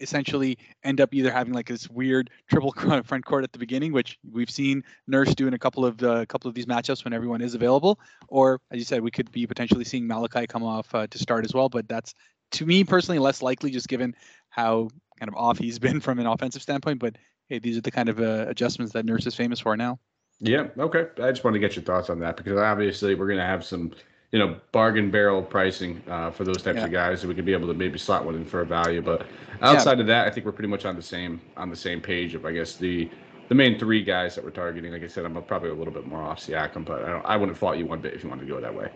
essentially 0.00 0.58
end 0.84 1.00
up 1.00 1.14
either 1.14 1.30
having 1.30 1.52
like 1.52 1.66
this 1.66 1.88
weird 1.88 2.30
triple 2.50 2.72
front 3.02 3.24
court 3.24 3.44
at 3.44 3.52
the 3.52 3.58
beginning, 3.58 3.92
which 3.92 4.18
we've 4.30 4.50
seen 4.50 4.82
Nurse 5.06 5.34
do 5.34 5.46
in 5.46 5.54
a 5.54 5.58
couple 5.58 5.84
of 5.84 6.02
uh, 6.02 6.26
couple 6.26 6.48
of 6.48 6.54
these 6.54 6.66
matchups 6.66 7.04
when 7.04 7.12
everyone 7.12 7.40
is 7.40 7.54
available, 7.54 7.98
or 8.28 8.60
as 8.70 8.78
you 8.78 8.84
said, 8.84 9.02
we 9.02 9.10
could 9.10 9.30
be 9.32 9.46
potentially 9.46 9.84
seeing 9.84 10.06
Malachi 10.06 10.46
come 10.46 10.62
off 10.62 10.94
uh, 10.94 11.06
to 11.06 11.18
start 11.18 11.44
as 11.44 11.54
well. 11.54 11.68
But 11.68 11.88
that's 11.88 12.14
to 12.52 12.66
me 12.66 12.84
personally 12.84 13.18
less 13.18 13.42
likely, 13.42 13.70
just 13.70 13.88
given 13.88 14.14
how 14.50 14.88
kind 15.18 15.28
of 15.28 15.34
off 15.36 15.58
he's 15.58 15.78
been 15.86 16.00
from 16.00 16.18
an 16.18 16.26
offensive 16.26 16.62
standpoint. 16.62 16.98
But 16.98 17.16
hey, 17.48 17.58
these 17.58 17.76
are 17.76 17.82
the 17.82 17.90
kind 17.90 18.08
of 18.08 18.20
uh, 18.20 18.46
adjustments 18.48 18.92
that 18.92 19.04
Nurse 19.04 19.26
is 19.26 19.34
famous 19.34 19.60
for 19.60 19.76
now. 19.76 19.98
Yeah. 20.40 20.68
Okay. 20.76 21.06
I 21.22 21.30
just 21.30 21.44
want 21.44 21.54
to 21.54 21.60
get 21.60 21.76
your 21.76 21.84
thoughts 21.84 22.10
on 22.10 22.18
that 22.20 22.36
because 22.36 22.58
obviously 22.58 23.14
we're 23.14 23.28
going 23.28 23.38
to 23.38 23.44
have 23.44 23.64
some 23.64 23.92
you 24.32 24.38
know, 24.38 24.56
bargain 24.72 25.10
barrel 25.10 25.42
pricing 25.42 26.02
uh, 26.08 26.30
for 26.30 26.44
those 26.44 26.62
types 26.62 26.78
yeah. 26.78 26.86
of 26.86 26.90
guys, 26.90 27.20
so 27.20 27.28
we 27.28 27.34
could 27.34 27.44
be 27.44 27.52
able 27.52 27.68
to 27.68 27.74
maybe 27.74 27.98
slot 27.98 28.24
one 28.24 28.34
in 28.34 28.44
for 28.46 28.62
a 28.62 28.66
value. 28.66 29.02
But 29.02 29.26
outside 29.60 29.98
yeah. 29.98 30.00
of 30.00 30.06
that, 30.08 30.26
I 30.26 30.30
think 30.30 30.46
we're 30.46 30.52
pretty 30.52 30.70
much 30.70 30.86
on 30.86 30.96
the 30.96 31.02
same 31.02 31.40
on 31.56 31.68
the 31.68 31.76
same 31.76 32.00
page 32.00 32.34
of 32.34 32.46
I 32.46 32.52
guess 32.52 32.76
the 32.76 33.10
the 33.48 33.54
main 33.54 33.78
three 33.78 34.02
guys 34.02 34.34
that 34.34 34.42
we're 34.42 34.50
targeting. 34.50 34.90
Like 34.90 35.02
I 35.02 35.06
said, 35.06 35.26
I'm 35.26 35.40
probably 35.42 35.68
a 35.68 35.74
little 35.74 35.92
bit 35.92 36.06
more 36.06 36.22
off 36.22 36.40
Siakam, 36.40 36.86
but 36.86 37.04
I, 37.04 37.10
don't, 37.10 37.26
I 37.26 37.36
wouldn't 37.36 37.58
fault 37.58 37.76
you 37.76 37.86
one 37.86 38.00
bit 38.00 38.14
if 38.14 38.24
you 38.24 38.30
wanted 38.30 38.46
to 38.46 38.52
go 38.52 38.60
that 38.60 38.74
way. 38.74 38.90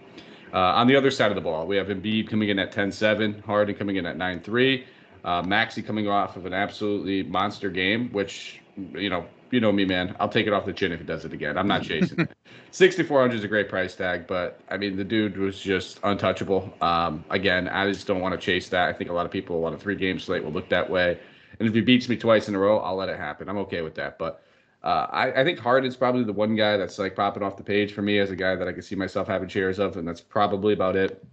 Uh, 0.55 0.59
on 0.59 0.87
the 0.87 0.97
other 0.97 1.11
side 1.11 1.31
of 1.31 1.35
the 1.35 1.43
ball, 1.43 1.67
we 1.67 1.77
have 1.77 1.89
Embiid 1.89 2.29
coming 2.29 2.49
in 2.49 2.59
at 2.59 2.73
10-7, 2.73 3.45
Harden 3.45 3.75
coming 3.75 3.97
in 3.97 4.07
at 4.07 4.17
9-3, 4.17 4.85
uh, 5.25 5.43
Maxey 5.43 5.83
coming 5.83 6.09
off 6.09 6.37
of 6.37 6.47
an 6.47 6.55
absolutely 6.55 7.25
monster 7.25 7.69
game, 7.69 8.09
which 8.13 8.63
you 8.95 9.11
know 9.11 9.27
you 9.51 9.61
know 9.61 9.73
me, 9.73 9.85
man. 9.85 10.17
I'll 10.21 10.29
take 10.29 10.47
it 10.47 10.53
off 10.53 10.65
the 10.65 10.73
chin 10.73 10.93
if 10.93 11.01
it 11.01 11.07
does 11.07 11.25
it 11.25 11.33
again. 11.33 11.57
I'm 11.57 11.69
not 11.69 11.83
chasing. 11.83 12.29
6,400 12.71 13.35
is 13.35 13.45
a 13.45 13.49
great 13.49 13.69
price 13.69 13.95
tag, 13.95 14.27
but 14.27 14.61
I 14.71 14.77
mean, 14.77 14.97
the 14.97 15.05
dude 15.05 15.37
was 15.37 15.61
just 15.61 15.99
untouchable. 16.03 16.73
Um, 16.81 17.25
again, 17.31 17.69
I 17.69 17.91
just 17.91 18.07
don't 18.07 18.21
want 18.21 18.39
to 18.39 18.41
chase 18.45 18.69
that. 18.71 18.89
I 18.89 18.93
think 18.93 19.11
a 19.11 19.13
lot 19.13 19.27
of 19.27 19.33
people 19.33 19.65
on 19.65 19.75
a 19.75 19.79
three 19.79 19.97
game 19.97 20.19
slate 20.19 20.45
will 20.45 20.53
look 20.53 20.69
that 20.69 20.89
way. 20.89 21.19
And 21.59 21.69
if 21.69 21.75
he 21.75 21.81
beats 21.81 22.09
me 22.09 22.17
twice 22.17 22.49
in 22.49 22.55
a 22.55 22.59
row, 22.59 22.79
I'll 22.79 22.97
let 22.97 23.09
it 23.09 23.19
happen. 23.19 23.49
I'm 23.49 23.59
okay 23.59 23.83
with 23.83 23.95
that. 23.95 24.19
But 24.19 24.43
uh, 24.83 25.07
I, 25.11 25.41
I, 25.41 25.45
think 25.45 25.59
Harden's 25.59 25.97
probably 25.97 26.23
the 26.23 26.33
one 26.33 26.55
guy 26.55 26.77
that's 26.77 26.99
like 26.99 27.17
popping 27.17 27.43
off 27.43 27.57
the 27.57 27.65
page 27.65 27.93
for 27.93 28.03
me 28.03 28.19
as 28.19 28.31
a 28.31 28.37
guy 28.37 28.55
that 28.55 28.69
I 28.69 28.73
can 28.73 28.83
see 28.83 28.95
myself 28.95 29.27
having 29.27 29.49
shares 29.49 29.79
of, 29.79 29.97
and 29.97 30.07
that's 30.07 30.21
probably 30.21 30.75
about 30.75 30.97
it. 30.97 31.25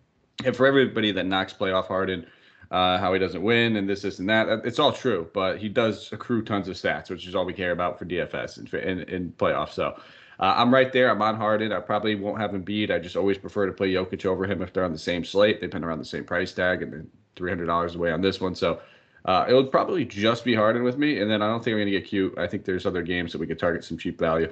And 0.45 0.55
for 0.55 0.65
everybody 0.65 1.11
that 1.11 1.25
knocks 1.25 1.53
playoff 1.53 1.87
Harden, 1.87 2.25
uh, 2.73 2.97
how 2.97 3.13
he 3.13 3.19
doesn't 3.19 3.43
win 3.43 3.75
and 3.75 3.87
this, 3.87 4.01
this, 4.01 4.17
and 4.17 4.27
that. 4.27 4.47
It's 4.65 4.79
all 4.79 4.91
true, 4.91 5.29
but 5.31 5.59
he 5.59 5.69
does 5.69 6.11
accrue 6.11 6.43
tons 6.43 6.67
of 6.67 6.75
stats, 6.75 7.11
which 7.11 7.27
is 7.27 7.35
all 7.35 7.45
we 7.45 7.53
care 7.53 7.71
about 7.71 7.99
for 7.99 8.05
DFS 8.05 8.57
and 8.57 8.73
in, 8.73 9.01
in 9.03 9.31
playoffs. 9.33 9.73
So 9.73 9.95
uh, 10.39 10.55
I'm 10.57 10.73
right 10.73 10.91
there. 10.91 11.11
I'm 11.11 11.21
on 11.21 11.35
Harden. 11.35 11.71
I 11.71 11.79
probably 11.79 12.15
won't 12.15 12.41
have 12.41 12.51
him 12.51 12.63
beat. 12.63 12.89
I 12.89 12.97
just 12.97 13.15
always 13.15 13.37
prefer 13.37 13.67
to 13.67 13.71
play 13.71 13.93
Jokic 13.93 14.25
over 14.25 14.45
him 14.47 14.63
if 14.63 14.73
they're 14.73 14.83
on 14.83 14.91
the 14.91 14.97
same 14.97 15.23
slate. 15.23 15.61
They've 15.61 15.69
been 15.69 15.83
around 15.83 15.99
the 15.99 16.05
same 16.05 16.25
price 16.25 16.51
tag 16.51 16.81
and 16.81 16.91
then 16.91 17.11
$300 17.35 17.95
away 17.95 18.11
on 18.11 18.21
this 18.21 18.41
one. 18.41 18.55
So 18.55 18.81
uh, 19.25 19.45
it 19.47 19.53
would 19.53 19.69
probably 19.69 20.03
just 20.03 20.43
be 20.43 20.55
Harden 20.55 20.81
with 20.81 20.97
me. 20.97 21.21
And 21.21 21.29
then 21.29 21.43
I 21.43 21.47
don't 21.47 21.63
think 21.63 21.73
I'm 21.73 21.79
going 21.79 21.93
to 21.93 21.99
get 21.99 22.07
cute. 22.07 22.35
I 22.39 22.47
think 22.47 22.65
there's 22.65 22.87
other 22.87 23.03
games 23.03 23.33
that 23.33 23.37
we 23.37 23.45
could 23.45 23.59
target 23.59 23.83
some 23.83 23.99
cheap 23.99 24.17
value. 24.17 24.51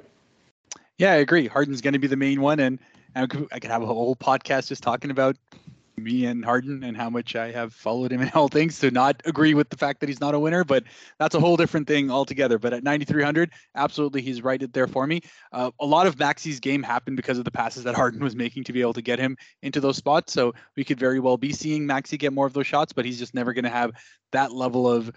Yeah, 1.00 1.14
I 1.14 1.16
agree. 1.16 1.48
Harden's 1.48 1.82
going 1.82 1.94
to 1.94 2.00
be 2.00 2.08
the 2.08 2.16
main 2.16 2.40
one. 2.40 2.60
And 2.60 2.78
I 3.16 3.26
could, 3.26 3.48
I 3.52 3.60
could 3.60 3.72
have 3.72 3.82
a 3.82 3.88
whole 3.88 4.16
podcast 4.16 4.68
just 4.68 4.84
talking 4.84 5.10
about 5.10 5.36
me 5.98 6.26
and 6.26 6.44
Harden 6.44 6.84
and 6.84 6.96
how 6.96 7.10
much 7.10 7.36
I 7.36 7.52
have 7.52 7.74
followed 7.74 8.12
him 8.12 8.22
in 8.22 8.30
all 8.34 8.48
things 8.48 8.80
to 8.80 8.92
not 8.92 9.22
agree 9.26 9.54
with 9.54 9.70
the 9.70 9.78
fact 9.78 10.00
that 10.00 10.10
he's 10.10 10.20
not 10.20 10.36
a 10.36 10.40
winner, 10.40 10.64
but 10.64 10.84
that's 11.20 11.36
a 11.36 11.40
whole 11.40 11.58
different 11.58 11.88
thing 11.88 12.10
altogether. 12.12 12.60
But 12.60 12.74
at 12.74 12.84
9,300, 12.84 13.52
absolutely, 13.76 14.22
he's 14.22 14.44
right 14.44 14.62
there 14.74 14.88
for 14.88 15.06
me. 15.08 15.22
Uh, 15.52 15.72
a 15.80 15.86
lot 15.86 16.08
of 16.08 16.18
Maxey's 16.20 16.60
game 16.60 16.84
happened 16.84 17.18
because 17.18 17.38
of 17.38 17.46
the 17.46 17.52
passes 17.52 17.84
that 17.84 17.96
Harden 17.96 18.24
was 18.24 18.36
making 18.36 18.64
to 18.66 18.74
be 18.74 18.82
able 18.82 18.94
to 18.94 19.02
get 19.02 19.20
him 19.20 19.38
into 19.62 19.80
those 19.80 19.98
spots. 19.98 20.34
So 20.34 20.54
we 20.76 20.84
could 20.84 21.00
very 21.00 21.20
well 21.20 21.38
be 21.38 21.54
seeing 21.54 21.86
Maxey 21.86 22.18
get 22.18 22.34
more 22.34 22.46
of 22.46 22.54
those 22.54 22.68
shots, 22.68 22.94
but 22.94 23.06
he's 23.06 23.20
just 23.20 23.34
never 23.34 23.54
going 23.54 23.66
to 23.66 23.70
have 23.70 23.92
that 24.32 24.52
level 24.52 24.90
of 24.90 25.12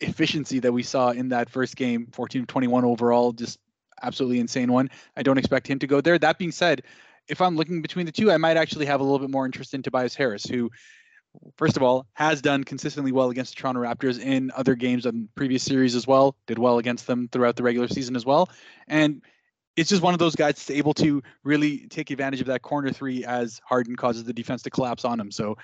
efficiency 0.00 0.58
that 0.60 0.72
we 0.72 0.82
saw 0.82 1.10
in 1.10 1.28
that 1.28 1.50
first 1.50 1.76
game, 1.76 2.08
14 2.12 2.46
21 2.46 2.84
overall, 2.84 3.32
just 3.32 3.58
absolutely 4.02 4.40
insane 4.40 4.72
one. 4.72 4.90
I 5.16 5.22
don't 5.22 5.38
expect 5.38 5.66
him 5.66 5.78
to 5.80 5.86
go 5.86 6.00
there. 6.00 6.18
That 6.18 6.38
being 6.38 6.52
said, 6.52 6.82
if 7.30 7.40
I'm 7.40 7.56
looking 7.56 7.80
between 7.80 8.06
the 8.06 8.12
two, 8.12 8.30
I 8.30 8.36
might 8.36 8.56
actually 8.56 8.86
have 8.86 9.00
a 9.00 9.04
little 9.04 9.20
bit 9.20 9.30
more 9.30 9.46
interest 9.46 9.72
in 9.72 9.82
Tobias 9.82 10.14
Harris, 10.14 10.44
who, 10.44 10.70
first 11.56 11.76
of 11.76 11.82
all, 11.82 12.06
has 12.14 12.42
done 12.42 12.64
consistently 12.64 13.12
well 13.12 13.30
against 13.30 13.54
the 13.54 13.60
Toronto 13.60 13.80
Raptors 13.80 14.20
in 14.20 14.50
other 14.56 14.74
games 14.74 15.06
on 15.06 15.28
previous 15.36 15.62
series 15.62 15.94
as 15.94 16.06
well. 16.06 16.36
Did 16.46 16.58
well 16.58 16.78
against 16.78 17.06
them 17.06 17.28
throughout 17.30 17.56
the 17.56 17.62
regular 17.62 17.88
season 17.88 18.16
as 18.16 18.26
well, 18.26 18.50
and 18.88 19.22
it's 19.76 19.88
just 19.88 20.02
one 20.02 20.12
of 20.12 20.18
those 20.18 20.34
guys 20.34 20.54
that's 20.54 20.70
able 20.70 20.92
to 20.94 21.22
really 21.44 21.86
take 21.88 22.10
advantage 22.10 22.40
of 22.40 22.48
that 22.48 22.62
corner 22.62 22.90
three 22.90 23.24
as 23.24 23.60
Harden 23.64 23.94
causes 23.94 24.24
the 24.24 24.32
defense 24.32 24.62
to 24.62 24.70
collapse 24.70 25.04
on 25.04 25.18
him. 25.18 25.30
So 25.30 25.56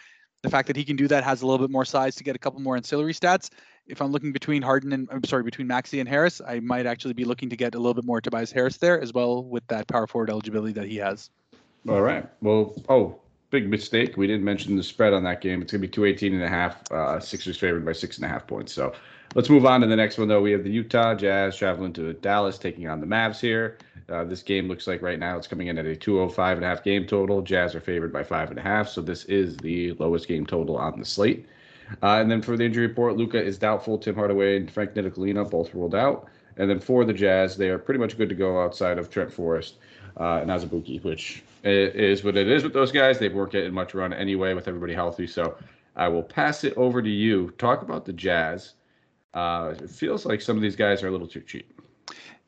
the 0.43 0.51
fact 0.51 0.69
that 0.69 0.77
he 0.77 0.85
can 0.85 0.95
do 0.95 1.09
that 1.09 1.25
has 1.25 1.43
a 1.43 1.47
little 1.47 1.67
bit 1.67 1.73
more 1.73 1.85
size 1.85 2.15
to 2.15 2.25
get 2.25 2.37
a 2.37 2.39
couple 2.39 2.61
more 2.61 2.77
ancillary 2.77 3.13
stats. 3.13 3.51
If 3.87 4.01
I'm 4.01 4.13
looking 4.13 4.33
between 4.33 4.63
Harden 4.63 4.93
and 4.93 5.09
I'm 5.11 5.25
sorry, 5.25 5.43
between 5.43 5.67
Maxey 5.67 5.99
and 5.99 6.09
Harris, 6.09 6.41
I 6.47 6.61
might 6.61 6.87
actually 6.87 7.15
be 7.15 7.25
looking 7.25 7.51
to 7.51 7.57
get 7.57 7.75
a 7.75 7.79
little 7.79 7.95
bit 7.95 8.05
more 8.05 8.21
Tobias 8.21 8.53
Harris 8.53 8.77
there 8.77 9.01
as 9.01 9.13
well 9.13 9.45
with 9.45 9.67
that 9.67 9.89
power 9.89 10.07
forward 10.07 10.31
eligibility 10.31 10.73
that 10.75 10.87
he 10.87 10.97
has. 10.97 11.31
All 11.89 12.01
right. 12.01 12.27
Well, 12.43 12.75
oh, 12.89 13.21
big 13.51 13.69
mistake. 13.69 14.17
We 14.17 14.27
didn't 14.27 14.45
mention 14.45 14.77
the 14.77 14.83
spread 14.83 15.13
on 15.13 15.23
that 15.25 15.41
game. 15.41 15.63
It's 15.63 15.73
going 15.73 15.81
to 15.81 15.87
be 15.87 15.93
218 15.93 16.35
and 16.35 16.43
a 16.43 16.49
half. 16.49 16.91
Uh, 16.91 17.21
Sixers 17.21 17.57
favored 17.57 17.85
by 17.85 17.93
six 17.93 18.17
and 18.17 18.25
a 18.25 18.29
half 18.29 18.47
points. 18.47 18.73
So 18.73 18.93
let's 19.35 19.49
move 19.49 19.67
on 19.67 19.81
to 19.83 19.87
the 19.87 19.97
next 19.97 20.19
one, 20.19 20.29
though. 20.29 20.43
We 20.43 20.53
have 20.53 20.65
the 20.65 20.71
Utah 20.71 21.15
Jazz 21.15 21.57
traveling 21.57 21.93
to 21.95 22.13
Dallas, 22.15 22.59
taking 22.59 22.89
on 22.89 23.01
the 23.01 23.07
Mavs 23.07 23.41
here. 23.41 23.79
Uh, 24.09 24.25
this 24.25 24.43
game 24.43 24.69
looks 24.69 24.87
like 24.87 25.03
right 25.03 25.19
now 25.19 25.37
it's 25.37 25.49
coming 25.49 25.67
in 25.67 25.79
at 25.79 25.87
a 25.87 25.97
205 25.97 26.59
and 26.59 26.65
a 26.65 26.69
half 26.69 26.85
game 26.85 27.07
total. 27.07 27.43
Jazz 27.43 27.75
are 27.75 27.81
favored 27.81 28.13
by 28.13 28.23
five 28.23 28.51
and 28.51 28.59
a 28.59 28.63
half, 28.63 28.89
so 28.89 29.01
this 29.01 29.25
is 29.25 29.57
the 29.57 29.93
lowest 29.95 30.29
game 30.29 30.47
total 30.47 30.77
on 30.77 30.99
the 30.99 31.05
slate. 31.05 31.47
Uh, 32.03 32.19
and 32.21 32.31
then 32.31 32.43
for 32.43 32.57
the 32.57 32.65
injury 32.65 32.87
report, 32.87 33.17
Luka 33.17 33.43
is 33.43 33.59
doubtful. 33.59 33.99
Tim 33.99 34.15
Hardaway 34.15 34.57
and 34.57 34.71
Frank 34.71 34.95
Ntilikina 34.95 35.49
both 35.49 35.75
ruled 35.75 35.95
out. 35.95 36.29
And 36.57 36.71
then 36.71 36.81
for 36.81 37.05
the 37.05 37.13
Jazz, 37.13 37.57
they 37.57 37.69
are 37.69 37.79
pretty 37.79 38.01
much 38.01 38.17
good 38.17 38.29
to 38.29 38.35
go 38.35 38.61
outside 38.61 38.99
of 38.99 39.11
Trent 39.11 39.33
Forrest 39.33 39.75
uh, 40.19 40.41
and 40.41 40.51
Azubuike, 40.51 41.05
which 41.05 41.43
is 41.67 42.25
what 42.25 42.37
it 42.37 42.49
is 42.49 42.63
with 42.63 42.73
those 42.73 42.93
guys. 42.93 43.19
They 43.19 43.29
weren't 43.29 43.53
getting 43.53 43.75
much 43.75 43.95
run 43.95 44.13
anyway 44.13 44.55
with 44.55 44.69
everybody 44.69 44.95
healthy. 44.95 45.27
So 45.27 45.57
I 45.97 46.09
will 46.09 46.23
pass 46.23 46.65
it 46.65 46.75
over 46.77 47.03
to 47.03 47.11
you. 47.11 47.51
Talk 47.59 47.83
about 47.83 48.05
the 48.05 48.13
Jazz. 48.13 48.75
Uh, 49.35 49.75
it 49.83 49.91
feels 49.91 50.25
like 50.25 50.41
some 50.41 50.57
of 50.57 50.63
these 50.63 50.77
guys 50.77 51.03
are 51.03 51.09
a 51.09 51.11
little 51.11 51.27
too 51.27 51.41
cheap. 51.41 51.73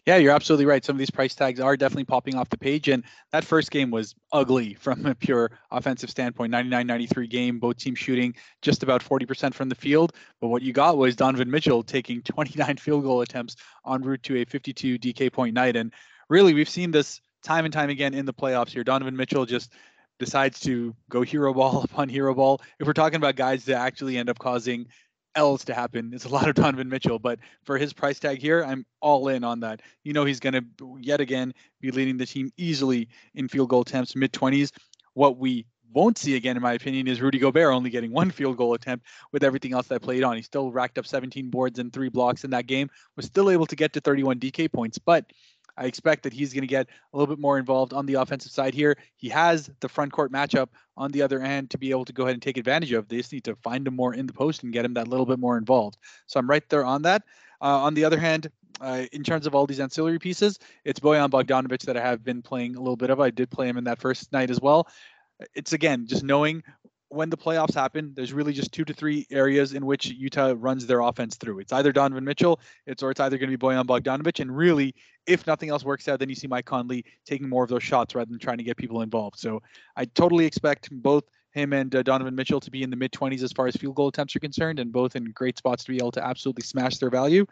Yeah, 0.06 0.16
you're 0.16 0.32
absolutely 0.32 0.64
right. 0.64 0.82
Some 0.82 0.96
of 0.96 0.98
these 0.98 1.10
price 1.10 1.34
tags 1.34 1.60
are 1.60 1.76
definitely 1.76 2.06
popping 2.06 2.34
off 2.34 2.48
the 2.48 2.56
page. 2.56 2.88
And 2.88 3.04
that 3.30 3.44
first 3.44 3.70
game 3.70 3.90
was 3.90 4.14
ugly 4.32 4.72
from 4.80 5.04
a 5.04 5.14
pure 5.14 5.50
offensive 5.70 6.08
standpoint 6.08 6.50
99 6.50 6.86
93 6.86 7.26
game, 7.26 7.58
both 7.58 7.76
teams 7.76 7.98
shooting 7.98 8.34
just 8.62 8.82
about 8.82 9.02
40% 9.02 9.52
from 9.52 9.68
the 9.68 9.74
field. 9.74 10.14
But 10.40 10.48
what 10.48 10.62
you 10.62 10.72
got 10.72 10.96
was 10.96 11.14
Donovan 11.14 11.50
Mitchell 11.50 11.82
taking 11.82 12.22
29 12.24 12.78
field 12.78 13.02
goal 13.02 13.20
attempts 13.20 13.56
en 13.86 14.00
route 14.00 14.22
to 14.22 14.36
a 14.36 14.46
52 14.46 14.98
DK 14.98 15.30
point 15.30 15.52
night. 15.52 15.76
And 15.76 15.92
really, 16.30 16.54
we've 16.54 16.70
seen 16.70 16.90
this 16.90 17.20
time 17.42 17.64
and 17.64 17.72
time 17.72 17.90
again 17.90 18.14
in 18.14 18.26
the 18.26 18.34
playoffs 18.34 18.70
here. 18.70 18.84
Donovan 18.84 19.16
Mitchell 19.16 19.46
just 19.46 19.72
decides 20.18 20.60
to 20.60 20.94
go 21.08 21.22
hero 21.22 21.54
ball 21.54 21.82
upon 21.84 22.08
hero 22.08 22.34
ball. 22.34 22.60
If 22.78 22.86
we're 22.86 22.92
talking 22.92 23.16
about 23.16 23.36
guys 23.36 23.64
that 23.66 23.76
actually 23.76 24.16
end 24.16 24.28
up 24.28 24.38
causing 24.38 24.86
else 25.34 25.64
to 25.64 25.74
happen. 25.74 26.12
It's 26.12 26.24
a 26.24 26.28
lot 26.28 26.48
of 26.48 26.54
Donovan 26.56 26.88
Mitchell, 26.88 27.18
but 27.18 27.38
for 27.64 27.78
his 27.78 27.92
price 27.92 28.18
tag 28.18 28.40
here, 28.40 28.64
I'm 28.64 28.84
all 29.00 29.28
in 29.28 29.44
on 29.44 29.60
that. 29.60 29.80
You 30.02 30.12
know, 30.12 30.24
he's 30.24 30.40
going 30.40 30.54
to 30.54 30.98
yet 31.00 31.20
again 31.20 31.54
be 31.80 31.90
leading 31.90 32.16
the 32.16 32.26
team 32.26 32.50
easily 32.56 33.08
in 33.34 33.48
field 33.48 33.68
goal 33.70 33.82
attempts, 33.82 34.16
mid 34.16 34.32
20s. 34.32 34.72
What 35.14 35.38
we 35.38 35.66
won't 35.92 36.18
see 36.18 36.36
again, 36.36 36.56
in 36.56 36.62
my 36.62 36.72
opinion, 36.72 37.08
is 37.08 37.20
Rudy 37.20 37.38
Gobert 37.38 37.72
only 37.72 37.90
getting 37.90 38.12
one 38.20 38.30
field 38.30 38.56
goal 38.56 38.74
attempt 38.74 39.06
with 39.32 39.44
everything 39.44 39.72
else 39.72 39.86
that 39.88 40.02
played 40.02 40.24
on. 40.24 40.36
He 40.36 40.42
still 40.42 40.72
racked 40.72 40.98
up 40.98 41.06
17 41.06 41.50
boards 41.50 41.78
and 41.78 41.92
three 41.92 42.08
blocks 42.08 42.44
in 42.44 42.50
that 42.50 42.66
game, 42.66 42.90
was 43.16 43.26
still 43.26 43.50
able 43.50 43.66
to 43.66 43.76
get 43.76 43.92
to 43.94 44.00
31 44.00 44.40
DK 44.40 44.70
points, 44.72 44.98
but 44.98 45.24
I 45.78 45.84
expect 45.84 46.24
that 46.24 46.32
he's 46.32 46.52
going 46.52 46.62
to 46.62 46.68
get 46.68 46.88
a 47.12 47.16
little 47.16 47.32
bit 47.32 47.40
more 47.40 47.58
involved 47.58 47.92
on 47.92 48.04
the 48.04 48.14
offensive 48.14 48.52
side 48.52 48.74
here. 48.74 48.96
He 49.16 49.28
has 49.28 49.70
the 49.80 49.88
front 49.88 50.12
court 50.12 50.32
matchup 50.32 50.68
on 50.96 51.12
the 51.12 51.22
other 51.22 51.40
end 51.40 51.70
to 51.70 51.78
be 51.78 51.90
able 51.90 52.04
to 52.06 52.12
go 52.12 52.24
ahead 52.24 52.34
and 52.34 52.42
take 52.42 52.56
advantage 52.56 52.92
of. 52.92 53.08
They 53.08 53.18
just 53.18 53.32
need 53.32 53.44
to 53.44 53.54
find 53.56 53.86
him 53.86 53.94
more 53.94 54.12
in 54.12 54.26
the 54.26 54.32
post 54.32 54.64
and 54.64 54.72
get 54.72 54.84
him 54.84 54.94
that 54.94 55.08
little 55.08 55.26
bit 55.26 55.38
more 55.38 55.56
involved. 55.56 55.96
So 56.26 56.40
I'm 56.40 56.50
right 56.50 56.68
there 56.68 56.84
on 56.84 57.02
that. 57.02 57.22
Uh, 57.60 57.78
on 57.78 57.94
the 57.94 58.04
other 58.04 58.18
hand, 58.18 58.50
uh, 58.80 59.06
in 59.12 59.22
terms 59.22 59.46
of 59.46 59.54
all 59.54 59.66
these 59.66 59.80
ancillary 59.80 60.18
pieces, 60.18 60.58
it's 60.84 61.00
Bojan 61.00 61.30
Bogdanovic 61.30 61.82
that 61.82 61.96
I 61.96 62.00
have 62.00 62.24
been 62.24 62.42
playing 62.42 62.76
a 62.76 62.80
little 62.80 62.96
bit 62.96 63.10
of. 63.10 63.20
I 63.20 63.30
did 63.30 63.50
play 63.50 63.68
him 63.68 63.76
in 63.76 63.84
that 63.84 64.00
first 64.00 64.32
night 64.32 64.50
as 64.50 64.60
well. 64.60 64.88
It's 65.54 65.72
again 65.72 66.06
just 66.06 66.24
knowing 66.24 66.62
when 67.10 67.30
the 67.30 67.36
playoffs 67.36 67.74
happen, 67.74 68.12
there's 68.14 68.32
really 68.32 68.52
just 68.52 68.72
two 68.72 68.84
to 68.84 68.92
three 68.92 69.26
areas 69.30 69.72
in 69.72 69.86
which 69.86 70.06
Utah 70.06 70.54
runs 70.56 70.86
their 70.86 71.00
offense 71.00 71.36
through. 71.36 71.60
It's 71.60 71.72
either 71.72 71.92
Donovan 71.92 72.24
Mitchell, 72.24 72.60
it's 72.86 73.02
or 73.02 73.10
it's 73.10 73.20
either 73.20 73.38
going 73.38 73.50
to 73.50 73.56
be 73.56 73.66
Bojan 73.66 73.86
Bogdanovic, 73.86 74.40
and 74.40 74.54
really, 74.54 74.94
if 75.26 75.46
nothing 75.46 75.70
else 75.70 75.84
works 75.84 76.06
out, 76.08 76.18
then 76.18 76.28
you 76.28 76.34
see 76.34 76.46
Mike 76.46 76.66
Conley 76.66 77.04
taking 77.24 77.48
more 77.48 77.64
of 77.64 77.70
those 77.70 77.82
shots 77.82 78.14
rather 78.14 78.30
than 78.30 78.38
trying 78.38 78.58
to 78.58 78.64
get 78.64 78.76
people 78.76 79.00
involved. 79.00 79.38
So 79.38 79.62
I 79.96 80.04
totally 80.04 80.44
expect 80.44 80.90
both 80.90 81.24
him 81.52 81.72
and 81.72 81.94
uh, 81.94 82.02
Donovan 82.02 82.34
Mitchell 82.34 82.60
to 82.60 82.70
be 82.70 82.82
in 82.82 82.90
the 82.90 82.96
mid 82.96 83.12
20s 83.12 83.42
as 83.42 83.52
far 83.52 83.66
as 83.66 83.76
field 83.76 83.94
goal 83.94 84.08
attempts 84.08 84.36
are 84.36 84.40
concerned, 84.40 84.78
and 84.78 84.92
both 84.92 85.16
in 85.16 85.24
great 85.32 85.56
spots 85.56 85.84
to 85.84 85.92
be 85.92 85.96
able 85.96 86.12
to 86.12 86.24
absolutely 86.24 86.62
smash 86.62 86.98
their 86.98 87.10
value. 87.10 87.46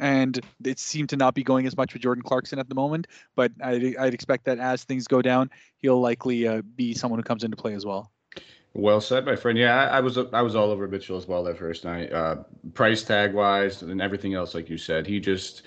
And 0.00 0.40
it 0.64 0.80
seemed 0.80 1.10
to 1.10 1.16
not 1.16 1.34
be 1.34 1.44
going 1.44 1.66
as 1.66 1.76
much 1.76 1.92
with 1.92 2.02
Jordan 2.02 2.22
Clarkson 2.22 2.58
at 2.58 2.68
the 2.68 2.74
moment, 2.74 3.06
but 3.36 3.52
I'd, 3.62 3.96
I'd 3.96 4.14
expect 4.14 4.46
that 4.46 4.58
as 4.58 4.82
things 4.82 5.06
go 5.06 5.22
down, 5.22 5.50
he'll 5.78 6.00
likely 6.00 6.48
uh, 6.48 6.62
be 6.74 6.94
someone 6.94 7.20
who 7.20 7.24
comes 7.24 7.44
into 7.44 7.56
play 7.56 7.74
as 7.74 7.86
well. 7.86 8.10
Well 8.74 9.00
said, 9.00 9.24
my 9.24 9.36
friend. 9.36 9.56
Yeah, 9.56 9.84
I, 9.84 9.98
I, 9.98 10.00
was 10.00 10.18
I 10.18 10.42
was 10.42 10.56
all 10.56 10.70
over 10.70 10.88
Mitchell 10.88 11.16
as 11.16 11.28
well 11.28 11.44
that 11.44 11.56
first 11.56 11.84
night. 11.84 12.12
Uh, 12.12 12.36
price 12.74 13.04
tag 13.04 13.32
wise 13.32 13.82
and 13.82 14.02
everything 14.02 14.34
else, 14.34 14.52
like 14.52 14.68
you 14.68 14.78
said, 14.78 15.06
he 15.06 15.20
just 15.20 15.62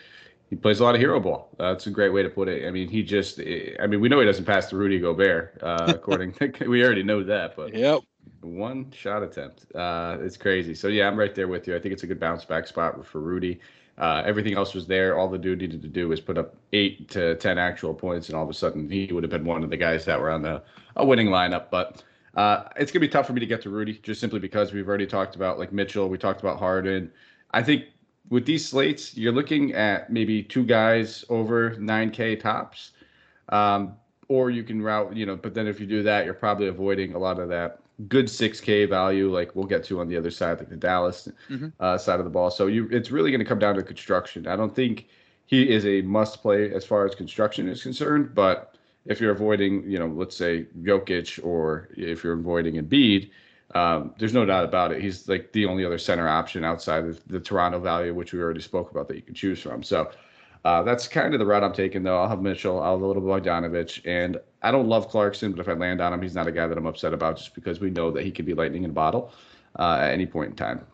he 0.50 0.58
plays 0.58 0.82
a 0.82 0.84
lot 0.84 0.94
of 0.94 1.00
hero 1.00 1.18
ball. 1.20 1.50
Uh, 1.58 1.72
that's 1.72 1.88
a 1.88 1.90
great 1.90 2.10
way 2.10 2.22
to 2.22 2.30
put 2.30 2.50
it. 2.50 2.68
I 2.68 2.72
mean, 2.72 2.90
he 2.90 3.04
just 3.04 3.40
I 3.40 3.88
mean, 3.88 4.02
we 4.02 4.10
know 4.10 4.20
he 4.20 4.26
doesn't 4.26 4.44
pass 4.44 4.68
to 4.68 4.78
Rudy 4.78 5.00
Gobert, 5.00 5.58
uh, 5.64 5.86
according 5.96 6.36
we 6.68 6.84
already 6.84 7.04
know 7.04 7.24
that, 7.24 7.56
but 7.56 7.74
yep. 7.74 8.02
One 8.42 8.92
shot 8.92 9.24
attempt. 9.24 9.74
Uh, 9.74 10.18
it's 10.20 10.36
crazy. 10.36 10.76
So 10.76 10.90
yeah, 10.90 11.08
I'm 11.08 11.18
right 11.18 11.34
there 11.34 11.48
with 11.48 11.66
you. 11.66 11.76
I 11.78 11.80
think 11.80 11.94
it's 11.94 12.04
a 12.04 12.08
good 12.08 12.20
bounce 12.20 12.44
back 12.44 12.68
spot 12.68 13.06
for 13.06 13.22
Rudy. 13.22 13.62
Uh, 13.98 14.22
everything 14.26 14.54
else 14.54 14.74
was 14.74 14.86
there. 14.86 15.18
All 15.18 15.30
the 15.30 15.38
dude 15.38 15.60
needed 15.60 15.82
to 15.82 15.88
do 15.88 16.10
was 16.10 16.20
put 16.20 16.38
up 16.38 16.56
eight 16.74 17.10
to 17.10 17.36
ten 17.36 17.58
actual 17.58 17.94
points, 17.94 18.28
and 18.28 18.36
all 18.36 18.44
of 18.44 18.50
a 18.50 18.54
sudden 18.54 18.90
he 18.90 19.08
would 19.12 19.24
have 19.24 19.32
been 19.32 19.46
one 19.46 19.64
of 19.64 19.70
the 19.70 19.78
guys 19.78 20.04
that 20.06 20.20
were 20.20 20.30
on 20.30 20.42
the 20.42 20.62
a 20.98 21.06
winning 21.06 21.28
lineup. 21.28 21.72
But 21.72 22.04
uh, 22.38 22.70
it's 22.78 22.92
gonna 22.92 23.02
be 23.02 23.10
tough 23.10 23.28
for 23.28 23.34
me 23.34 23.40
to 23.40 23.46
get 23.46 23.62
to 23.64 23.70
Rudy 23.70 24.00
just 24.02 24.22
simply 24.22 24.40
because 24.40 24.72
we've 24.72 24.88
already 24.88 25.08
talked 25.08 25.36
about 25.36 25.60
like 25.60 25.74
Mitchell, 25.74 26.08
we 26.08 26.18
talked 26.18 26.40
about 26.40 26.60
Harden. 26.60 27.12
I 27.52 27.64
think 27.64 27.86
with 28.30 28.46
these 28.46 28.68
slates, 28.68 29.18
you're 29.18 29.34
looking 29.34 29.74
at 29.74 30.12
maybe 30.12 30.44
two 30.44 30.64
guys 30.64 31.26
over 31.30 31.72
9K 31.72 32.40
tops, 32.40 32.92
um, 33.50 33.96
or 34.28 34.50
you 34.50 34.64
can 34.64 34.82
route, 34.82 35.16
you 35.16 35.26
know. 35.26 35.36
But 35.36 35.54
then 35.54 35.68
if 35.68 35.80
you 35.80 35.86
do 35.86 36.04
that, 36.04 36.26
you're 36.26 36.34
probably 36.34 36.68
avoiding 36.68 37.16
a 37.16 37.20
lot 37.20 37.40
of 37.40 37.50
that 37.50 37.80
good 38.08 38.28
6K 38.28 38.88
value, 38.88 39.34
like 39.34 39.56
we'll 39.56 39.66
get 39.66 39.84
to 39.86 40.00
on 40.00 40.08
the 40.08 40.18
other 40.18 40.30
side, 40.30 40.60
like 40.60 40.70
the 40.70 40.76
Dallas 40.76 41.28
mm-hmm. 41.50 41.70
uh, 41.80 41.98
side 41.98 42.20
of 42.20 42.26
the 42.26 42.32
ball. 42.32 42.52
So 42.52 42.68
you, 42.68 42.88
it's 42.92 43.10
really 43.10 43.32
going 43.32 43.40
to 43.40 43.46
come 43.46 43.60
down 43.60 43.76
to 43.76 43.84
construction. 43.84 44.48
I 44.48 44.56
don't 44.56 44.76
think 44.76 45.08
he 45.48 45.70
is 45.70 45.86
a 45.86 46.02
must 46.02 46.42
play 46.42 46.72
as 46.74 46.86
far 46.86 47.06
as 47.06 47.16
construction 47.16 47.68
is 47.68 47.82
concerned, 47.82 48.36
but 48.36 48.77
if 49.08 49.22
you're 49.22 49.32
avoiding, 49.32 49.90
you 49.90 50.00
know, 50.00 50.08
let's 50.08 50.36
say 50.36 50.68
Jokic 50.82 51.44
or 51.44 51.90
if 51.96 52.24
you're 52.24 52.34
avoiding 52.34 52.76
Embiid, 52.76 53.30
um, 53.76 54.14
there's 54.18 54.34
no 54.34 54.46
doubt 54.46 54.64
about 54.64 54.92
it. 54.92 55.02
He's 55.02 55.28
like 55.28 55.52
the 55.52 55.66
only 55.66 55.86
other 55.86 55.98
center 55.98 56.28
option 56.28 56.64
outside 56.64 57.06
of 57.06 57.26
the 57.28 57.40
Toronto 57.40 57.80
value, 57.80 58.14
which 58.14 58.34
we 58.34 58.40
already 58.40 58.62
spoke 58.62 58.92
about 58.92 59.08
that 59.08 59.16
you 59.16 59.22
can 59.22 59.34
choose 59.34 59.62
from. 59.62 59.84
So 59.84 60.12
uh, 60.64 60.84
that's 60.84 61.08
kind 61.08 61.34
of 61.34 61.40
the 61.40 61.46
route 61.46 61.64
I'm 61.64 61.74
taking, 61.74 62.04
though. 62.04 62.18
I'll 62.18 62.30
have 62.30 62.42
Mitchell, 62.42 62.82
I'll 62.82 62.94
have 62.94 63.02
a 63.02 63.06
little 63.06 63.22
Bogdanovic, 63.22 64.02
and 64.06 64.38
I 64.62 64.72
don't 64.72 64.88
love 64.88 65.10
Clarkson, 65.10 65.52
but 65.52 65.60
if 65.60 65.68
I 65.68 65.74
land 65.74 66.02
on 66.02 66.14
him, 66.14 66.22
he's 66.22 66.36
not 66.36 66.48
a 66.48 66.52
guy 66.52 66.68
that 66.68 66.78
I'm 66.78 66.86
upset 66.86 67.14
about 67.14 67.38
just 67.38 67.54
because 67.56 67.80
we 67.80 67.90
know 67.90 68.12
that 68.12 68.24
he 68.24 68.32
could 68.32 68.46
be 68.46 68.54
lightning 68.54 68.84
in 68.84 68.90
a 68.90 68.94
bottle 68.94 69.32
uh, 69.78 70.00
at 70.02 70.12
any 70.12 70.26
point 70.26 70.52
in 70.52 70.56
time. 70.56 70.86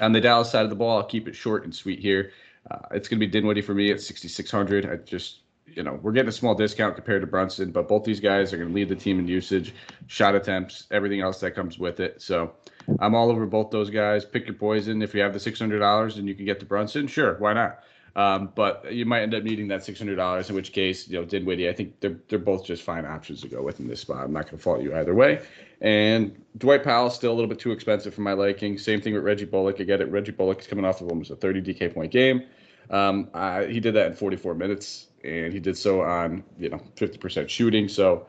On 0.00 0.12
the 0.12 0.20
Dallas 0.20 0.50
side 0.50 0.64
of 0.64 0.70
the 0.70 0.76
ball, 0.76 0.96
I'll 0.96 1.04
keep 1.04 1.28
it 1.28 1.34
short 1.34 1.64
and 1.64 1.74
sweet 1.74 2.00
here. 2.00 2.32
Uh, 2.70 2.78
it's 2.92 3.08
going 3.08 3.20
to 3.20 3.26
be 3.26 3.30
Dinwiddie 3.30 3.62
for 3.62 3.74
me 3.74 3.92
at 3.92 4.00
6,600. 4.00 4.86
I 4.86 4.96
just 4.96 5.40
you 5.66 5.82
know, 5.82 5.98
we're 6.02 6.12
getting 6.12 6.28
a 6.28 6.32
small 6.32 6.54
discount 6.54 6.94
compared 6.94 7.22
to 7.22 7.26
Brunson, 7.26 7.70
but 7.70 7.88
both 7.88 8.04
these 8.04 8.20
guys 8.20 8.52
are 8.52 8.56
going 8.56 8.68
to 8.68 8.74
lead 8.74 8.88
the 8.88 8.96
team 8.96 9.18
in 9.18 9.28
usage, 9.28 9.74
shot 10.06 10.34
attempts, 10.34 10.86
everything 10.90 11.20
else 11.20 11.40
that 11.40 11.52
comes 11.52 11.78
with 11.78 12.00
it. 12.00 12.22
So 12.22 12.52
I'm 13.00 13.14
all 13.14 13.30
over 13.30 13.46
both 13.46 13.70
those 13.70 13.90
guys. 13.90 14.24
Pick 14.24 14.46
your 14.46 14.54
poison. 14.54 15.02
If 15.02 15.14
you 15.14 15.22
have 15.22 15.32
the 15.32 15.38
$600 15.38 16.16
and 16.16 16.28
you 16.28 16.34
can 16.34 16.44
get 16.44 16.60
to 16.60 16.66
Brunson, 16.66 17.06
sure, 17.08 17.34
why 17.38 17.52
not? 17.52 17.80
Um, 18.14 18.50
but 18.54 18.94
you 18.94 19.04
might 19.04 19.22
end 19.22 19.34
up 19.34 19.42
needing 19.42 19.68
that 19.68 19.80
$600, 19.80 20.48
in 20.48 20.54
which 20.54 20.72
case, 20.72 21.06
you 21.06 21.18
know, 21.18 21.26
Dinwiddie, 21.26 21.68
I 21.68 21.74
think 21.74 22.00
they're, 22.00 22.18
they're 22.28 22.38
both 22.38 22.64
just 22.64 22.82
fine 22.82 23.04
options 23.04 23.42
to 23.42 23.48
go 23.48 23.60
with 23.60 23.78
in 23.78 23.88
this 23.88 24.00
spot. 24.00 24.24
I'm 24.24 24.32
not 24.32 24.44
going 24.44 24.56
to 24.56 24.62
fault 24.62 24.80
you 24.80 24.96
either 24.96 25.14
way. 25.14 25.42
And 25.82 26.42
Dwight 26.56 26.82
Powell 26.82 27.10
still 27.10 27.30
a 27.32 27.34
little 27.34 27.48
bit 27.48 27.58
too 27.58 27.72
expensive 27.72 28.14
for 28.14 28.22
my 28.22 28.32
liking. 28.32 28.78
Same 28.78 29.02
thing 29.02 29.12
with 29.12 29.22
Reggie 29.22 29.44
Bullock. 29.44 29.78
I 29.80 29.84
get 29.84 30.00
it. 30.00 30.10
Reggie 30.10 30.32
Bullock 30.32 30.60
is 30.60 30.66
coming 30.66 30.86
off 30.86 31.02
of 31.02 31.08
almost 31.08 31.30
a 31.30 31.36
30 31.36 31.60
DK 31.60 31.92
point 31.92 32.10
game. 32.10 32.44
Um, 32.88 33.28
I, 33.34 33.66
he 33.66 33.80
did 33.80 33.94
that 33.94 34.06
in 34.06 34.14
44 34.14 34.54
minutes 34.54 35.08
and 35.26 35.52
he 35.52 35.60
did 35.60 35.76
so 35.76 36.02
on 36.02 36.42
you 36.58 36.68
know 36.68 36.80
50% 36.96 37.48
shooting. 37.48 37.88
So 37.88 38.26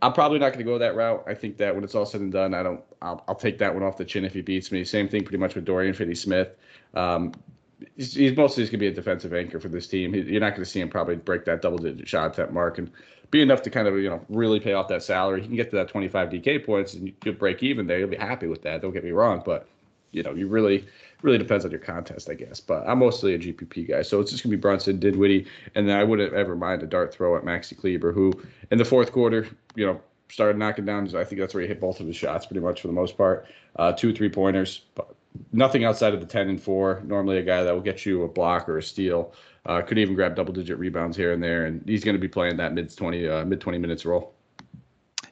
I'm 0.00 0.12
probably 0.12 0.38
not 0.38 0.52
going 0.52 0.64
to 0.64 0.64
go 0.64 0.78
that 0.78 0.94
route. 0.94 1.24
I 1.26 1.34
think 1.34 1.56
that 1.58 1.74
when 1.74 1.82
it's 1.82 1.94
all 1.94 2.06
said 2.06 2.20
and 2.20 2.32
done, 2.32 2.54
I 2.54 2.62
don't. 2.62 2.80
I'll, 3.02 3.24
I'll 3.28 3.34
take 3.34 3.58
that 3.58 3.72
one 3.72 3.82
off 3.82 3.96
the 3.96 4.04
chin 4.04 4.24
if 4.24 4.32
he 4.32 4.42
beats 4.42 4.72
me. 4.72 4.84
Same 4.84 5.08
thing 5.08 5.22
pretty 5.22 5.38
much 5.38 5.54
with 5.54 5.64
Dorian 5.64 5.94
Finney-Smith. 5.94 6.48
Um, 6.94 7.32
he's, 7.96 8.14
he's, 8.14 8.36
mostly 8.36 8.64
going 8.64 8.72
to 8.72 8.78
be 8.78 8.86
a 8.88 8.92
defensive 8.92 9.32
anchor 9.32 9.60
for 9.60 9.68
this 9.68 9.86
team. 9.86 10.12
He, 10.12 10.20
you're 10.22 10.40
not 10.40 10.50
going 10.50 10.64
to 10.64 10.70
see 10.70 10.80
him 10.80 10.88
probably 10.88 11.16
break 11.16 11.44
that 11.44 11.62
double-digit 11.62 12.08
shot 12.08 12.32
attempt 12.32 12.52
mark 12.52 12.78
and 12.78 12.90
be 13.30 13.42
enough 13.42 13.62
to 13.62 13.70
kind 13.70 13.86
of 13.86 13.96
you 13.98 14.08
know 14.08 14.24
really 14.28 14.60
pay 14.60 14.72
off 14.72 14.88
that 14.88 15.02
salary. 15.02 15.40
He 15.40 15.46
can 15.46 15.56
get 15.56 15.70
to 15.70 15.76
that 15.76 15.88
25 15.88 16.30
DK 16.30 16.64
points 16.64 16.94
and 16.94 17.12
you 17.24 17.32
break 17.32 17.62
even 17.62 17.86
there. 17.86 17.98
You'll 17.98 18.08
be 18.08 18.16
happy 18.16 18.46
with 18.46 18.62
that. 18.62 18.82
Don't 18.82 18.92
get 18.92 19.04
me 19.04 19.10
wrong, 19.10 19.42
but 19.44 19.68
you 20.12 20.22
know 20.22 20.32
you 20.32 20.48
really 20.48 20.86
really 21.22 21.38
depends 21.38 21.64
on 21.64 21.70
your 21.70 21.80
contest, 21.80 22.30
I 22.30 22.34
guess. 22.34 22.60
But 22.60 22.86
I'm 22.86 22.98
mostly 23.00 23.34
a 23.34 23.38
GPP 23.38 23.88
guy, 23.88 24.02
so 24.02 24.20
it's 24.20 24.30
just 24.30 24.42
gonna 24.42 24.56
be 24.56 24.60
Brunson, 24.60 24.98
Dinwiddie, 24.98 25.46
and 25.74 25.88
then 25.88 25.98
I 25.98 26.04
wouldn't 26.04 26.32
ever 26.34 26.56
mind 26.56 26.82
a 26.82 26.86
dart 26.86 27.12
throw 27.12 27.36
at 27.36 27.44
Maxi 27.44 27.76
Kleber, 27.76 28.12
who 28.12 28.32
in 28.70 28.78
the 28.78 28.84
fourth 28.84 29.12
quarter, 29.12 29.48
you 29.74 29.86
know, 29.86 30.00
started 30.30 30.58
knocking 30.58 30.84
down. 30.84 31.14
I 31.16 31.24
think 31.24 31.40
that's 31.40 31.54
where 31.54 31.62
he 31.62 31.68
hit 31.68 31.80
both 31.80 32.00
of 32.00 32.06
his 32.06 32.16
shots, 32.16 32.46
pretty 32.46 32.60
much 32.60 32.80
for 32.80 32.86
the 32.88 32.92
most 32.92 33.16
part. 33.16 33.46
Uh, 33.76 33.92
two 33.92 34.12
three 34.12 34.28
pointers, 34.28 34.82
but 34.94 35.14
nothing 35.52 35.84
outside 35.84 36.14
of 36.14 36.20
the 36.20 36.26
ten 36.26 36.48
and 36.48 36.62
four. 36.62 37.02
Normally, 37.04 37.38
a 37.38 37.42
guy 37.42 37.62
that 37.62 37.74
will 37.74 37.80
get 37.80 38.06
you 38.06 38.24
a 38.24 38.28
block 38.28 38.68
or 38.68 38.78
a 38.78 38.82
steal. 38.82 39.32
Uh, 39.66 39.82
could 39.82 39.98
even 39.98 40.14
grab 40.14 40.34
double 40.34 40.52
digit 40.52 40.78
rebounds 40.78 41.16
here 41.16 41.32
and 41.32 41.42
there, 41.42 41.66
and 41.66 41.86
he's 41.86 42.02
going 42.02 42.14
to 42.14 42.20
be 42.20 42.28
playing 42.28 42.56
that 42.56 42.72
mid 42.72 42.94
twenty 42.96 43.28
uh, 43.28 43.44
mid 43.44 43.60
twenty 43.60 43.78
minutes 43.78 44.04
role. 44.04 44.34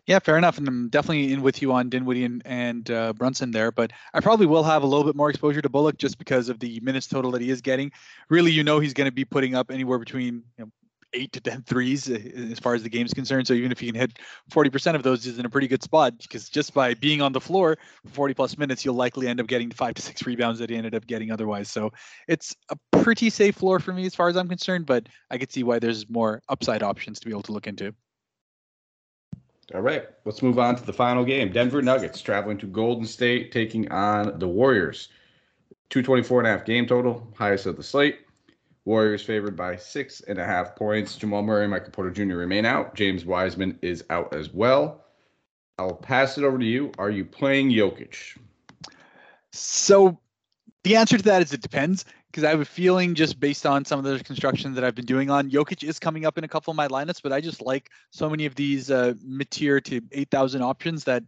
Yeah, 0.06 0.20
fair 0.20 0.38
enough. 0.38 0.58
And 0.58 0.68
I'm 0.68 0.88
definitely 0.88 1.32
in 1.32 1.42
with 1.42 1.60
you 1.60 1.72
on 1.72 1.88
Dinwiddie 1.88 2.24
and, 2.24 2.42
and 2.44 2.88
uh, 2.90 3.12
Brunson 3.12 3.50
there, 3.50 3.72
but 3.72 3.92
I 4.14 4.20
probably 4.20 4.46
will 4.46 4.62
have 4.62 4.84
a 4.84 4.86
little 4.86 5.04
bit 5.04 5.16
more 5.16 5.30
exposure 5.30 5.60
to 5.60 5.68
Bullock 5.68 5.98
just 5.98 6.16
because 6.16 6.48
of 6.48 6.60
the 6.60 6.78
minutes 6.80 7.08
total 7.08 7.32
that 7.32 7.42
he 7.42 7.50
is 7.50 7.60
getting. 7.60 7.90
Really, 8.30 8.52
you 8.52 8.62
know, 8.62 8.78
he's 8.78 8.94
going 8.94 9.08
to 9.08 9.12
be 9.14 9.24
putting 9.24 9.56
up 9.56 9.70
anywhere 9.70 9.98
between 9.98 10.44
you 10.56 10.64
know, 10.64 10.70
eight 11.12 11.32
to 11.32 11.40
10 11.40 11.62
threes 11.62 12.08
uh, 12.08 12.18
as 12.52 12.60
far 12.60 12.74
as 12.74 12.84
the 12.84 12.88
game's 12.88 13.14
concerned. 13.14 13.48
So 13.48 13.54
even 13.54 13.72
if 13.72 13.82
you 13.82 13.90
can 13.90 14.00
hit 14.00 14.18
40% 14.52 14.94
of 14.94 15.02
those, 15.02 15.26
is 15.26 15.40
in 15.40 15.46
a 15.46 15.50
pretty 15.50 15.66
good 15.66 15.82
spot 15.82 16.16
because 16.18 16.48
just 16.48 16.72
by 16.72 16.94
being 16.94 17.20
on 17.20 17.32
the 17.32 17.40
floor 17.40 17.76
for 18.04 18.10
40 18.12 18.34
plus 18.34 18.58
minutes, 18.58 18.84
you'll 18.84 18.94
likely 18.94 19.26
end 19.26 19.40
up 19.40 19.48
getting 19.48 19.72
five 19.72 19.94
to 19.94 20.02
six 20.02 20.24
rebounds 20.24 20.60
that 20.60 20.70
he 20.70 20.76
ended 20.76 20.94
up 20.94 21.04
getting 21.08 21.32
otherwise. 21.32 21.68
So 21.68 21.90
it's 22.28 22.54
a 22.68 22.76
pretty 22.92 23.28
safe 23.28 23.56
floor 23.56 23.80
for 23.80 23.92
me 23.92 24.06
as 24.06 24.14
far 24.14 24.28
as 24.28 24.36
I'm 24.36 24.48
concerned, 24.48 24.86
but 24.86 25.08
I 25.30 25.38
could 25.38 25.50
see 25.50 25.64
why 25.64 25.80
there's 25.80 26.08
more 26.08 26.42
upside 26.48 26.84
options 26.84 27.18
to 27.18 27.26
be 27.26 27.32
able 27.32 27.42
to 27.42 27.52
look 27.52 27.66
into. 27.66 27.92
All 29.74 29.80
right, 29.80 30.04
let's 30.24 30.42
move 30.42 30.58
on 30.58 30.76
to 30.76 30.84
the 30.84 30.92
final 30.92 31.24
game. 31.24 31.50
Denver 31.50 31.82
Nuggets 31.82 32.22
traveling 32.22 32.58
to 32.58 32.66
Golden 32.66 33.04
State, 33.04 33.50
taking 33.50 33.90
on 33.90 34.38
the 34.38 34.46
Warriors. 34.46 35.08
224 35.90 36.40
and 36.40 36.48
a 36.48 36.50
half 36.50 36.64
game 36.64 36.86
total, 36.86 37.26
highest 37.36 37.66
of 37.66 37.76
the 37.76 37.82
slate. 37.82 38.20
Warriors 38.84 39.22
favored 39.22 39.56
by 39.56 39.74
six 39.74 40.20
and 40.20 40.38
a 40.38 40.44
half 40.44 40.76
points. 40.76 41.16
Jamal 41.16 41.42
Murray 41.42 41.64
and 41.64 41.72
Michael 41.72 41.90
Porter 41.90 42.12
Jr. 42.12 42.36
remain 42.36 42.64
out. 42.64 42.94
James 42.94 43.24
Wiseman 43.24 43.76
is 43.82 44.04
out 44.10 44.32
as 44.32 44.54
well. 44.54 45.04
I'll 45.78 45.94
pass 45.94 46.38
it 46.38 46.44
over 46.44 46.58
to 46.58 46.64
you. 46.64 46.92
Are 46.98 47.10
you 47.10 47.24
playing 47.24 47.70
Jokic? 47.70 48.38
So 49.50 50.18
the 50.84 50.94
answer 50.94 51.16
to 51.16 51.24
that 51.24 51.42
is 51.42 51.52
it 51.52 51.62
depends 51.62 52.04
because 52.30 52.44
I 52.44 52.50
have 52.50 52.60
a 52.60 52.64
feeling 52.64 53.14
just 53.14 53.40
based 53.40 53.66
on 53.66 53.84
some 53.84 53.98
of 53.98 54.04
the 54.04 54.22
construction 54.22 54.74
that 54.74 54.84
I've 54.84 54.94
been 54.94 55.06
doing 55.06 55.30
on 55.30 55.50
Jokic 55.50 55.82
is 55.82 55.98
coming 55.98 56.26
up 56.26 56.38
in 56.38 56.44
a 56.44 56.48
couple 56.48 56.70
of 56.70 56.76
my 56.76 56.88
lineups, 56.88 57.22
but 57.22 57.32
I 57.32 57.40
just 57.40 57.62
like 57.62 57.90
so 58.10 58.28
many 58.28 58.46
of 58.46 58.54
these 58.54 58.90
uh, 58.90 59.14
mid-tier 59.24 59.80
to 59.82 60.00
8,000 60.12 60.62
options 60.62 61.04
that 61.04 61.22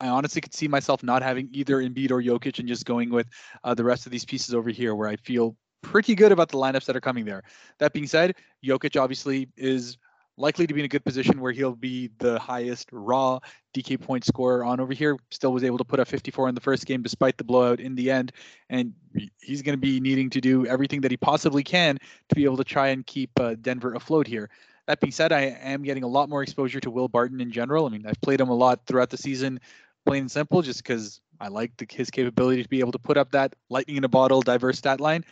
I 0.00 0.08
honestly 0.08 0.40
could 0.40 0.54
see 0.54 0.68
myself 0.68 1.02
not 1.02 1.22
having 1.22 1.48
either 1.52 1.76
Embiid 1.76 2.10
or 2.10 2.22
Jokic 2.22 2.58
and 2.58 2.68
just 2.68 2.84
going 2.84 3.10
with 3.10 3.28
uh, 3.64 3.74
the 3.74 3.84
rest 3.84 4.06
of 4.06 4.12
these 4.12 4.24
pieces 4.24 4.54
over 4.54 4.70
here 4.70 4.94
where 4.94 5.08
I 5.08 5.16
feel 5.16 5.56
pretty 5.82 6.14
good 6.14 6.32
about 6.32 6.48
the 6.48 6.58
lineups 6.58 6.84
that 6.86 6.96
are 6.96 7.00
coming 7.00 7.24
there. 7.24 7.44
That 7.78 7.92
being 7.92 8.06
said, 8.06 8.34
Jokic 8.64 9.00
obviously 9.00 9.48
is 9.56 9.98
likely 10.38 10.66
to 10.66 10.74
be 10.74 10.80
in 10.80 10.84
a 10.84 10.88
good 10.88 11.04
position 11.04 11.40
where 11.40 11.52
he'll 11.52 11.74
be 11.74 12.10
the 12.18 12.38
highest 12.38 12.88
raw 12.92 13.38
DK 13.74 14.00
point 14.00 14.24
scorer 14.24 14.64
on 14.64 14.80
over 14.80 14.92
here. 14.92 15.16
Still 15.30 15.52
was 15.52 15.64
able 15.64 15.78
to 15.78 15.84
put 15.84 16.00
up 16.00 16.08
54 16.08 16.48
in 16.48 16.54
the 16.54 16.60
first 16.60 16.86
game 16.86 17.02
despite 17.02 17.38
the 17.38 17.44
blowout 17.44 17.80
in 17.80 17.94
the 17.94 18.10
end. 18.10 18.32
And 18.68 18.92
he's 19.40 19.62
going 19.62 19.74
to 19.74 19.80
be 19.80 20.00
needing 20.00 20.30
to 20.30 20.40
do 20.40 20.66
everything 20.66 21.00
that 21.02 21.10
he 21.10 21.16
possibly 21.16 21.62
can 21.62 21.98
to 22.28 22.34
be 22.34 22.44
able 22.44 22.58
to 22.58 22.64
try 22.64 22.88
and 22.88 23.06
keep 23.06 23.30
uh, 23.40 23.54
Denver 23.60 23.94
afloat 23.94 24.26
here. 24.26 24.50
That 24.86 25.00
being 25.00 25.12
said, 25.12 25.32
I 25.32 25.56
am 25.62 25.82
getting 25.82 26.04
a 26.04 26.08
lot 26.08 26.28
more 26.28 26.42
exposure 26.42 26.80
to 26.80 26.90
Will 26.90 27.08
Barton 27.08 27.40
in 27.40 27.50
general. 27.50 27.86
I 27.86 27.88
mean, 27.88 28.06
I've 28.06 28.20
played 28.20 28.40
him 28.40 28.50
a 28.50 28.54
lot 28.54 28.86
throughout 28.86 29.10
the 29.10 29.16
season, 29.16 29.58
plain 30.04 30.22
and 30.22 30.30
simple, 30.30 30.62
just 30.62 30.82
because 30.82 31.20
I 31.40 31.48
like 31.48 31.76
the, 31.76 31.86
his 31.90 32.08
capability 32.08 32.62
to 32.62 32.68
be 32.68 32.78
able 32.78 32.92
to 32.92 32.98
put 32.98 33.16
up 33.16 33.32
that 33.32 33.54
lightning 33.68 33.96
in 33.96 34.04
a 34.04 34.08
bottle, 34.08 34.42
diverse 34.42 34.78
stat 34.78 35.00
line. 35.00 35.24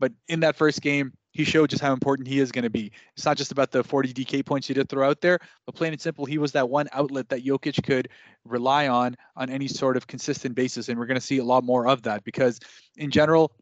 But 0.00 0.12
in 0.28 0.40
that 0.40 0.56
first 0.56 0.80
game, 0.80 1.12
he 1.34 1.44
showed 1.44 1.68
just 1.68 1.82
how 1.82 1.92
important 1.92 2.28
he 2.28 2.38
is 2.38 2.52
going 2.52 2.62
to 2.62 2.70
be. 2.70 2.92
It's 3.16 3.26
not 3.26 3.36
just 3.36 3.52
about 3.52 3.72
the 3.72 3.82
40 3.82 4.14
DK 4.14 4.46
points 4.46 4.68
he 4.68 4.74
did 4.74 4.88
throw 4.88 5.06
out 5.06 5.20
there, 5.20 5.40
but 5.66 5.74
plain 5.74 5.92
and 5.92 6.00
simple, 6.00 6.24
he 6.24 6.38
was 6.38 6.52
that 6.52 6.70
one 6.70 6.88
outlet 6.92 7.28
that 7.28 7.44
Jokic 7.44 7.82
could 7.84 8.08
rely 8.44 8.88
on 8.88 9.16
on 9.36 9.50
any 9.50 9.66
sort 9.66 9.96
of 9.96 10.06
consistent 10.06 10.54
basis. 10.54 10.88
And 10.88 10.98
we're 10.98 11.06
going 11.06 11.20
to 11.20 11.26
see 11.26 11.38
a 11.38 11.44
lot 11.44 11.64
more 11.64 11.88
of 11.88 12.02
that 12.02 12.22
because, 12.24 12.60
in 12.96 13.10
general, 13.10 13.52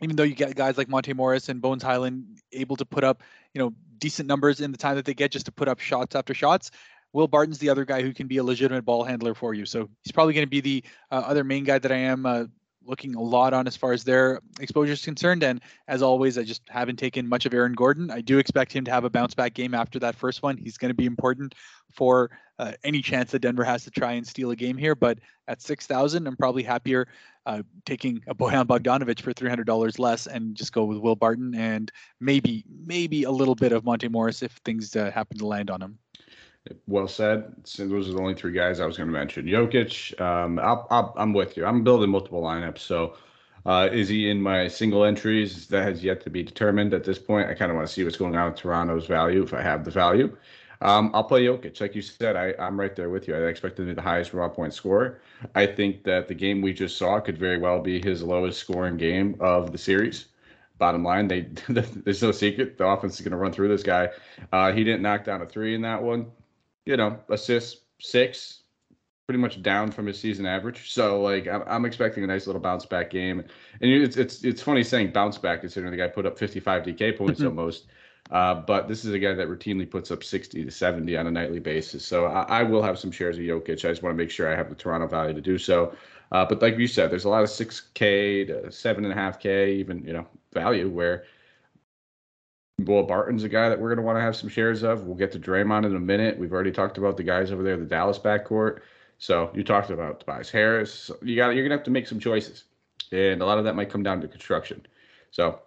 even 0.00 0.16
though 0.16 0.22
you 0.22 0.34
get 0.34 0.56
guys 0.56 0.78
like 0.78 0.88
Monte 0.88 1.12
Morris 1.12 1.50
and 1.50 1.60
Bones 1.60 1.82
Hyland 1.82 2.24
able 2.52 2.76
to 2.76 2.86
put 2.86 3.04
up, 3.04 3.22
you 3.52 3.60
know, 3.60 3.72
decent 3.98 4.26
numbers 4.26 4.60
in 4.60 4.72
the 4.72 4.78
time 4.78 4.96
that 4.96 5.04
they 5.04 5.14
get 5.14 5.30
just 5.30 5.46
to 5.46 5.52
put 5.52 5.68
up 5.68 5.78
shots 5.78 6.16
after 6.16 6.32
shots, 6.32 6.70
Will 7.12 7.28
Barton's 7.28 7.58
the 7.58 7.68
other 7.68 7.84
guy 7.84 8.00
who 8.00 8.14
can 8.14 8.26
be 8.26 8.38
a 8.38 8.44
legitimate 8.44 8.86
ball 8.86 9.04
handler 9.04 9.34
for 9.34 9.52
you. 9.52 9.66
So 9.66 9.90
he's 10.02 10.12
probably 10.12 10.32
going 10.32 10.46
to 10.46 10.50
be 10.50 10.62
the 10.62 10.84
uh, 11.10 11.22
other 11.26 11.44
main 11.44 11.64
guy 11.64 11.78
that 11.78 11.92
I 11.92 11.96
am 11.96 12.24
uh, 12.24 12.44
looking 12.86 13.14
a 13.14 13.20
lot 13.20 13.54
on 13.54 13.66
as 13.66 13.76
far 13.76 13.92
as 13.92 14.04
their 14.04 14.40
exposure 14.60 14.92
is 14.92 15.04
concerned. 15.04 15.42
And 15.42 15.60
as 15.88 16.02
always, 16.02 16.38
I 16.38 16.42
just 16.42 16.62
haven't 16.68 16.98
taken 16.98 17.28
much 17.28 17.46
of 17.46 17.54
Aaron 17.54 17.72
Gordon. 17.72 18.10
I 18.10 18.20
do 18.20 18.38
expect 18.38 18.72
him 18.72 18.84
to 18.84 18.90
have 18.90 19.04
a 19.04 19.10
bounce 19.10 19.34
back 19.34 19.54
game 19.54 19.74
after 19.74 19.98
that 20.00 20.16
first 20.16 20.42
one. 20.42 20.56
He's 20.56 20.78
going 20.78 20.90
to 20.90 20.94
be 20.94 21.06
important 21.06 21.54
for 21.92 22.30
uh, 22.58 22.72
any 22.84 23.02
chance 23.02 23.30
that 23.32 23.40
Denver 23.40 23.64
has 23.64 23.84
to 23.84 23.90
try 23.90 24.12
and 24.12 24.26
steal 24.26 24.50
a 24.50 24.56
game 24.56 24.76
here. 24.76 24.94
But 24.94 25.18
at 25.48 25.60
6,000, 25.60 26.26
I'm 26.26 26.36
probably 26.36 26.62
happier 26.62 27.08
uh, 27.46 27.62
taking 27.84 28.22
a 28.26 28.34
Bojan 28.34 28.66
Bogdanovic 28.66 29.20
for 29.20 29.32
$300 29.32 29.98
less 29.98 30.26
and 30.26 30.54
just 30.54 30.72
go 30.72 30.84
with 30.84 30.98
Will 30.98 31.16
Barton 31.16 31.54
and 31.54 31.90
maybe, 32.20 32.64
maybe 32.84 33.24
a 33.24 33.30
little 33.30 33.54
bit 33.54 33.72
of 33.72 33.84
Monte 33.84 34.08
Morris 34.08 34.42
if 34.42 34.52
things 34.64 34.94
uh, 34.96 35.10
happen 35.10 35.38
to 35.38 35.46
land 35.46 35.70
on 35.70 35.82
him. 35.82 35.98
Well 36.86 37.08
said. 37.08 37.54
Those 37.76 38.08
are 38.08 38.12
the 38.12 38.20
only 38.20 38.34
three 38.34 38.52
guys 38.52 38.78
I 38.78 38.86
was 38.86 38.96
going 38.96 39.08
to 39.08 39.12
mention. 39.12 39.46
Jokic, 39.46 40.20
um, 40.20 40.58
i 40.58 41.22
am 41.22 41.32
with 41.32 41.56
you. 41.56 41.66
I'm 41.66 41.82
building 41.82 42.10
multiple 42.10 42.42
lineups. 42.42 42.78
So 42.78 43.16
uh, 43.66 43.88
is 43.90 44.08
he 44.08 44.30
in 44.30 44.40
my 44.40 44.68
single 44.68 45.04
entries? 45.04 45.66
That 45.68 45.82
has 45.82 46.04
yet 46.04 46.20
to 46.22 46.30
be 46.30 46.42
determined 46.42 46.94
at 46.94 47.04
this 47.04 47.18
point. 47.18 47.48
I 47.48 47.54
kind 47.54 47.70
of 47.70 47.76
want 47.76 47.88
to 47.88 47.92
see 47.92 48.04
what's 48.04 48.16
going 48.16 48.36
on 48.36 48.52
with 48.52 48.60
Toronto's 48.60 49.06
value 49.06 49.42
if 49.42 49.52
I 49.52 49.60
have 49.60 49.84
the 49.84 49.90
value. 49.90 50.36
Um, 50.80 51.10
I'll 51.14 51.24
play 51.24 51.44
Jokic. 51.44 51.80
Like 51.80 51.94
you 51.96 52.02
said, 52.02 52.36
I, 52.36 52.54
I'm 52.58 52.78
right 52.78 52.94
there 52.94 53.10
with 53.10 53.26
you. 53.26 53.34
I 53.34 53.38
expect 53.46 53.78
him 53.78 53.86
to 53.86 53.92
be 53.92 53.94
the 53.94 54.02
highest 54.02 54.32
raw 54.32 54.48
point 54.48 54.74
scorer. 54.74 55.20
I 55.54 55.66
think 55.66 56.04
that 56.04 56.28
the 56.28 56.34
game 56.34 56.60
we 56.60 56.72
just 56.72 56.96
saw 56.96 57.18
could 57.20 57.38
very 57.38 57.58
well 57.58 57.80
be 57.80 58.00
his 58.00 58.22
lowest 58.22 58.60
scoring 58.60 58.96
game 58.96 59.36
of 59.40 59.72
the 59.72 59.78
series 59.78 60.26
bottom 60.78 61.04
line, 61.04 61.28
they 61.28 61.42
there's 61.68 62.22
no 62.22 62.32
secret. 62.32 62.76
The 62.76 62.84
offense 62.84 63.14
is 63.14 63.20
going 63.20 63.30
to 63.30 63.36
run 63.36 63.52
through 63.52 63.68
this 63.68 63.84
guy. 63.84 64.08
Uh, 64.52 64.72
he 64.72 64.82
didn't 64.82 65.02
knock 65.02 65.24
down 65.24 65.40
a 65.40 65.46
three 65.46 65.76
in 65.76 65.82
that 65.82 66.02
one 66.02 66.26
you 66.86 66.96
know, 66.96 67.18
assists 67.28 67.80
six, 68.00 68.62
pretty 69.26 69.40
much 69.40 69.62
down 69.62 69.90
from 69.90 70.06
his 70.06 70.18
season 70.18 70.46
average. 70.46 70.92
So 70.92 71.20
like 71.22 71.46
I'm, 71.46 71.62
I'm 71.66 71.84
expecting 71.84 72.24
a 72.24 72.26
nice 72.26 72.46
little 72.46 72.60
bounce 72.60 72.86
back 72.86 73.10
game. 73.10 73.40
And 73.80 73.90
it's 73.90 74.16
it's 74.16 74.44
it's 74.44 74.62
funny 74.62 74.82
saying 74.82 75.12
bounce 75.12 75.38
back 75.38 75.60
considering 75.60 75.90
the 75.90 75.96
guy 75.96 76.08
put 76.08 76.26
up 76.26 76.38
55 76.38 76.82
DK 76.82 77.16
points 77.16 77.40
mm-hmm. 77.40 77.48
almost. 77.48 77.86
Uh, 78.30 78.54
but 78.54 78.88
this 78.88 79.04
is 79.04 79.12
a 79.12 79.18
guy 79.18 79.34
that 79.34 79.48
routinely 79.48 79.88
puts 79.88 80.10
up 80.10 80.24
60 80.24 80.64
to 80.64 80.70
70 80.70 81.16
on 81.16 81.26
a 81.26 81.30
nightly 81.30 81.58
basis. 81.58 82.04
So 82.04 82.26
I, 82.26 82.60
I 82.60 82.62
will 82.62 82.82
have 82.82 82.98
some 82.98 83.10
shares 83.10 83.36
of 83.36 83.42
Jokic. 83.42 83.84
I 83.84 83.90
just 83.90 84.02
want 84.02 84.16
to 84.16 84.22
make 84.22 84.30
sure 84.30 84.50
I 84.50 84.56
have 84.56 84.68
the 84.68 84.74
Toronto 84.74 85.06
value 85.06 85.34
to 85.34 85.40
do 85.40 85.58
so. 85.58 85.94
Uh, 86.30 86.46
but 86.46 86.62
like 86.62 86.78
you 86.78 86.86
said, 86.86 87.10
there's 87.10 87.26
a 87.26 87.28
lot 87.28 87.42
of 87.42 87.50
6K 87.50 88.46
to 88.46 88.54
7.5K, 88.68 89.68
even, 89.74 90.02
you 90.04 90.14
know, 90.14 90.26
value 90.54 90.88
where 90.88 91.24
Will 92.84 93.02
Barton's 93.02 93.44
a 93.44 93.48
guy 93.48 93.68
that 93.68 93.80
we're 93.80 93.88
going 93.88 93.98
to 93.98 94.02
want 94.02 94.16
to 94.16 94.22
have 94.22 94.36
some 94.36 94.48
shares 94.48 94.82
of. 94.82 95.04
We'll 95.04 95.16
get 95.16 95.32
to 95.32 95.38
Draymond 95.38 95.86
in 95.86 95.96
a 95.96 96.00
minute. 96.00 96.38
We've 96.38 96.52
already 96.52 96.72
talked 96.72 96.98
about 96.98 97.16
the 97.16 97.22
guys 97.22 97.52
over 97.52 97.62
there, 97.62 97.76
the 97.76 97.84
Dallas 97.84 98.18
backcourt. 98.18 98.80
So 99.18 99.50
you 99.54 99.62
talked 99.62 99.90
about 99.90 100.20
Tobias 100.20 100.50
Harris. 100.50 101.10
You 101.22 101.36
got 101.36 101.50
you're 101.50 101.62
going 101.62 101.70
to 101.70 101.76
have 101.76 101.84
to 101.84 101.90
make 101.90 102.08
some 102.08 102.18
choices, 102.18 102.64
and 103.12 103.40
a 103.40 103.46
lot 103.46 103.58
of 103.58 103.64
that 103.64 103.76
might 103.76 103.90
come 103.90 104.02
down 104.02 104.20
to 104.20 104.28
construction. 104.28 104.84
So, 105.30 105.60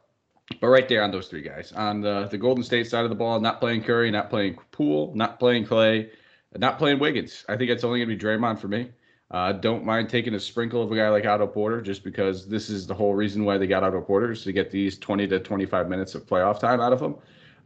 but 0.60 0.67
right 0.67 0.88
there 0.89 1.04
on 1.04 1.12
those 1.12 1.28
three 1.28 1.41
guys 1.41 1.71
on 1.71 2.01
the 2.01 2.28
the 2.30 2.38
Golden 2.38 2.63
State 2.63 2.88
side 2.88 3.06
of 3.06 3.10
the 3.10 3.15
ball, 3.15 3.39
not 3.39 3.62
playing 3.62 3.84
Curry, 3.84 4.12
not 4.12 4.30
playing 4.30 4.58
Poole, 4.71 5.13
not 5.15 5.39
playing 5.39 5.65
Clay, 5.65 6.10
not 6.58 6.78
playing 6.78 6.99
Wiggins. 6.99 7.45
I 7.47 7.56
think 7.56 7.71
it's 7.71 7.84
only 7.84 7.99
going 7.99 8.10
to 8.10 8.15
be 8.15 8.21
Draymond 8.21 8.60
for 8.60 8.67
me. 8.67 8.91
Uh, 9.31 9.51
don't 9.51 9.83
mind 9.83 10.07
taking 10.07 10.35
a 10.35 10.39
sprinkle 10.39 10.83
of 10.83 10.91
a 10.91 10.95
guy 10.95 11.09
like 11.09 11.25
Otto 11.25 11.47
Porter 11.47 11.81
just 11.81 12.03
because 12.03 12.47
this 12.47 12.69
is 12.69 12.85
the 12.85 12.93
whole 12.93 13.15
reason 13.15 13.43
why 13.43 13.57
they 13.57 13.65
got 13.67 13.83
Otto 13.83 14.01
Porter 14.01 14.31
is 14.31 14.43
to 14.43 14.51
get 14.51 14.69
these 14.69 14.97
20 14.99 15.27
to 15.27 15.39
25 15.39 15.89
minutes 15.89 16.13
of 16.13 16.25
playoff 16.25 16.59
time 16.59 16.79
out 16.79 16.93
of 16.93 17.01
him. 17.01 17.15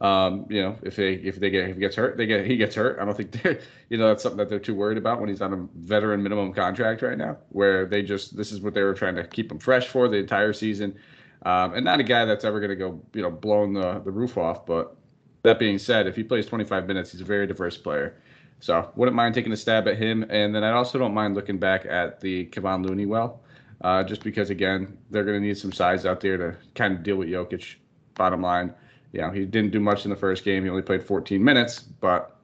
Um, 0.00 0.46
you 0.48 0.62
know, 0.62 0.78
if 0.82 0.96
they 0.96 1.14
if 1.14 1.38
they 1.38 1.50
get 1.50 1.68
if 1.68 1.76
he 1.76 1.80
gets 1.80 1.94
hurt, 1.94 2.16
they 2.16 2.24
get 2.24 2.46
he 2.46 2.56
gets 2.56 2.74
hurt. 2.74 2.98
I 2.98 3.04
don't 3.04 3.14
think 3.14 3.32
they 3.42 3.60
you 3.90 3.98
know 3.98 4.08
that's 4.08 4.22
something 4.22 4.38
that 4.38 4.48
they're 4.48 4.58
too 4.58 4.74
worried 4.74 4.96
about 4.96 5.20
when 5.20 5.28
he's 5.28 5.42
on 5.42 5.52
a 5.52 5.68
veteran 5.80 6.22
minimum 6.22 6.54
contract 6.54 7.02
right 7.02 7.18
now, 7.18 7.36
where 7.50 7.84
they 7.84 8.02
just 8.02 8.34
this 8.34 8.50
is 8.50 8.62
what 8.62 8.72
they 8.72 8.82
were 8.82 8.94
trying 8.94 9.16
to 9.16 9.26
keep 9.26 9.52
him 9.52 9.58
fresh 9.58 9.88
for 9.88 10.08
the 10.08 10.16
entire 10.16 10.54
season. 10.54 10.96
Um, 11.42 11.74
and 11.74 11.84
not 11.84 12.00
a 12.00 12.02
guy 12.02 12.24
that's 12.24 12.44
ever 12.44 12.60
going 12.60 12.70
to 12.70 12.76
go, 12.76 13.00
you 13.14 13.22
know, 13.22 13.30
blowing 13.30 13.72
the, 13.72 14.00
the 14.04 14.10
roof 14.10 14.36
off. 14.36 14.66
But 14.66 14.94
that 15.42 15.58
being 15.58 15.78
said, 15.78 16.06
if 16.06 16.14
he 16.14 16.22
plays 16.22 16.46
25 16.46 16.86
minutes, 16.86 17.12
he's 17.12 17.22
a 17.22 17.24
very 17.24 17.46
diverse 17.46 17.78
player. 17.78 18.20
So 18.60 18.90
wouldn't 18.94 19.16
mind 19.16 19.34
taking 19.34 19.52
a 19.52 19.56
stab 19.56 19.88
at 19.88 19.96
him. 19.96 20.24
And 20.28 20.54
then 20.54 20.62
I 20.62 20.72
also 20.72 20.98
don't 20.98 21.14
mind 21.14 21.34
looking 21.34 21.58
back 21.58 21.86
at 21.86 22.20
the 22.20 22.46
Kevon 22.46 22.86
Looney 22.86 23.06
well, 23.06 23.40
uh, 23.80 24.04
just 24.04 24.22
because 24.22 24.50
again 24.50 24.96
they're 25.10 25.24
going 25.24 25.40
to 25.40 25.46
need 25.46 25.58
some 25.58 25.72
size 25.72 26.06
out 26.06 26.20
there 26.20 26.36
to 26.36 26.56
kind 26.74 26.94
of 26.94 27.02
deal 27.02 27.16
with 27.16 27.28
Jokic. 27.28 27.74
Bottom 28.14 28.42
line, 28.42 28.74
you 29.12 29.22
know 29.22 29.30
he 29.30 29.46
didn't 29.46 29.70
do 29.70 29.80
much 29.80 30.04
in 30.04 30.10
the 30.10 30.16
first 30.16 30.44
game. 30.44 30.62
He 30.62 30.68
only 30.68 30.82
played 30.82 31.02
14 31.02 31.42
minutes. 31.42 31.80
But 31.80 32.36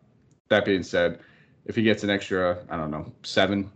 that 0.48 0.64
being 0.64 0.82
said, 0.82 1.20
if 1.66 1.76
he 1.76 1.82
gets 1.82 2.02
an 2.02 2.08
extra, 2.08 2.58
I 2.70 2.76
don't 2.76 2.90
know, 2.90 3.12
seven, 3.22 3.70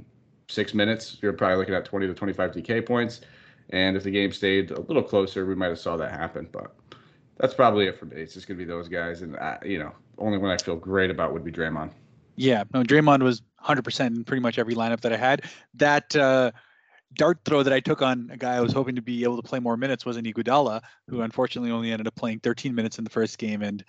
six 0.48 0.72
minutes, 0.72 1.18
you're 1.20 1.34
probably 1.34 1.56
looking 1.56 1.74
at 1.74 1.84
20 1.84 2.06
to 2.06 2.14
25 2.14 2.52
DK 2.52 2.86
points. 2.86 3.20
And 3.70 3.96
if 3.96 4.02
the 4.02 4.10
game 4.10 4.32
stayed 4.32 4.70
a 4.70 4.80
little 4.80 5.02
closer, 5.02 5.44
we 5.44 5.54
might 5.54 5.68
have 5.68 5.78
saw 5.78 5.96
that 5.98 6.12
happen. 6.12 6.48
But 6.50 6.74
that's 7.36 7.54
probably 7.54 7.86
it 7.86 7.98
for 7.98 8.06
me. 8.06 8.16
It's 8.16 8.34
just 8.34 8.46
gonna 8.46 8.58
be 8.58 8.64
those 8.64 8.88
guys, 8.88 9.22
and 9.22 9.36
I, 9.36 9.58
you 9.64 9.78
know, 9.78 9.92
only 10.18 10.38
one 10.38 10.50
I 10.50 10.56
feel 10.56 10.76
great 10.76 11.10
about 11.10 11.32
would 11.32 11.44
be 11.44 11.52
Draymond. 11.52 11.90
Yeah, 12.40 12.64
no, 12.72 12.82
Draymond 12.82 13.22
was 13.22 13.42
100% 13.62 14.06
in 14.06 14.24
pretty 14.24 14.40
much 14.40 14.58
every 14.58 14.74
lineup 14.74 15.02
that 15.02 15.12
I 15.12 15.18
had. 15.18 15.44
That 15.74 16.16
uh, 16.16 16.52
dart 17.12 17.40
throw 17.44 17.62
that 17.62 17.72
I 17.72 17.80
took 17.80 18.00
on 18.00 18.30
a 18.32 18.38
guy 18.38 18.54
I 18.54 18.60
was 18.62 18.72
hoping 18.72 18.96
to 18.96 19.02
be 19.02 19.24
able 19.24 19.36
to 19.36 19.46
play 19.46 19.58
more 19.58 19.76
minutes 19.76 20.06
was 20.06 20.16
an 20.16 20.24
Iguodala, 20.24 20.80
who 21.06 21.20
unfortunately 21.20 21.70
only 21.70 21.92
ended 21.92 22.06
up 22.06 22.14
playing 22.14 22.40
13 22.40 22.74
minutes 22.74 22.96
in 22.96 23.04
the 23.04 23.10
first 23.10 23.36
game 23.36 23.60
and 23.60 23.84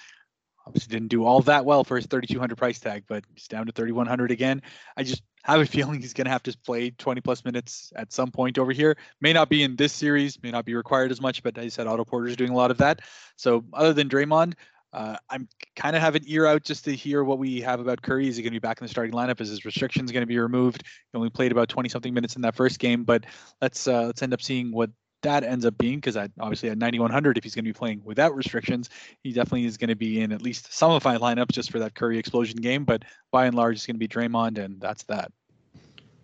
obviously 0.68 0.92
didn't 0.92 1.08
do 1.08 1.24
all 1.24 1.40
that 1.44 1.64
well 1.64 1.86
for 1.86 1.96
his 1.96 2.08
3,200 2.08 2.58
price 2.58 2.82
tag, 2.82 3.06
but 3.08 3.24
he's 3.34 3.48
down 3.48 3.68
to 3.68 3.72
3,100 3.72 4.32
again. 4.32 4.62
I 4.98 5.04
just 5.04 5.24
have 5.46 5.62
a 5.62 5.66
feeling 5.78 6.02
he's 6.02 6.14
going 6.14 6.26
to 6.26 6.32
have 6.32 6.44
to 6.44 6.58
play 6.66 6.90
20 6.90 7.22
plus 7.22 7.46
minutes 7.46 7.94
at 7.96 8.12
some 8.12 8.32
point 8.32 8.58
over 8.58 8.74
here. 8.74 8.98
May 9.22 9.32
not 9.32 9.48
be 9.48 9.64
in 9.64 9.78
this 9.78 9.94
series, 9.94 10.44
may 10.44 10.52
not 10.52 10.66
be 10.66 10.76
required 10.76 11.12
as 11.12 11.22
much, 11.22 11.42
but 11.42 11.58
as 11.58 11.64
I 11.64 11.70
said 11.70 11.88
Otto 11.88 12.04
Porter's 12.04 12.36
doing 12.36 12.52
a 12.52 12.58
lot 12.58 12.70
of 12.70 12.80
that. 12.80 13.00
So 13.38 13.64
other 13.72 13.94
than 13.94 14.10
Draymond, 14.10 14.56
Uh, 14.94 15.18
I'm 15.30 15.48
kind 15.76 15.96
of 15.96 16.02
have 16.02 16.16
an 16.16 16.24
ear 16.26 16.46
out 16.46 16.64
just 16.64 16.86
to 16.86 16.96
hear 16.96 17.24
what 17.24 17.40
we 17.40 17.62
have 17.62 17.80
about 17.80 18.02
Curry. 18.02 18.28
Is 18.28 18.36
he 18.36 18.44
going 18.44 18.52
to 18.52 18.60
be 18.60 18.60
back 18.60 18.82
in 18.82 18.86
the 18.86 18.90
starting 18.90 19.14
lineup? 19.14 19.40
Is 19.40 19.50
his 19.50 19.64
restrictions 19.66 20.12
going 20.12 20.22
to 20.22 20.28
be 20.28 20.38
removed? 20.38 20.84
He 20.84 21.18
only 21.18 21.30
played 21.30 21.52
about 21.52 21.70
20 21.70 21.90
something 21.90 22.14
minutes 22.14 22.36
in 22.36 22.42
that 22.42 22.56
first 22.56 22.80
game, 22.80 23.04
but 23.04 23.26
let's 23.62 23.88
uh, 23.88 24.04
let's 24.04 24.22
end 24.22 24.34
up 24.34 24.42
seeing 24.42 24.72
what 24.72 24.90
that 25.22 25.44
ends 25.44 25.66
up 25.66 25.78
being 25.78 25.98
because 25.98 26.18
I 26.18 26.30
obviously 26.40 26.70
at 26.70 26.78
9100 26.78 27.38
if 27.38 27.44
he's 27.44 27.54
going 27.54 27.64
to 27.64 27.70
be 27.70 27.78
playing 27.78 28.02
without 28.04 28.36
restrictions 28.36 28.90
he 29.22 29.32
definitely 29.32 29.66
is 29.66 29.78
going 29.78 29.90
to 29.90 29.96
be 29.96 30.22
in 30.22 30.32
at 30.32 30.42
least 30.42 30.74
some 30.74 30.90
of 30.90 31.06
my 31.06 31.16
lineups 31.16 31.52
just 31.52 31.72
for 31.72 31.78
that 31.78 31.94
Curry 31.94 32.18
explosion 32.18 32.60
game 32.60 32.86
but 32.86 33.04
by 33.32 33.46
and 33.46 33.56
large 33.56 33.76
it's 33.76 33.86
going 33.86 33.96
to 33.96 34.00
be 34.00 34.08
Draymond 34.08 34.58
and 34.58 34.82
that's 34.82 35.04
that. 35.04 35.32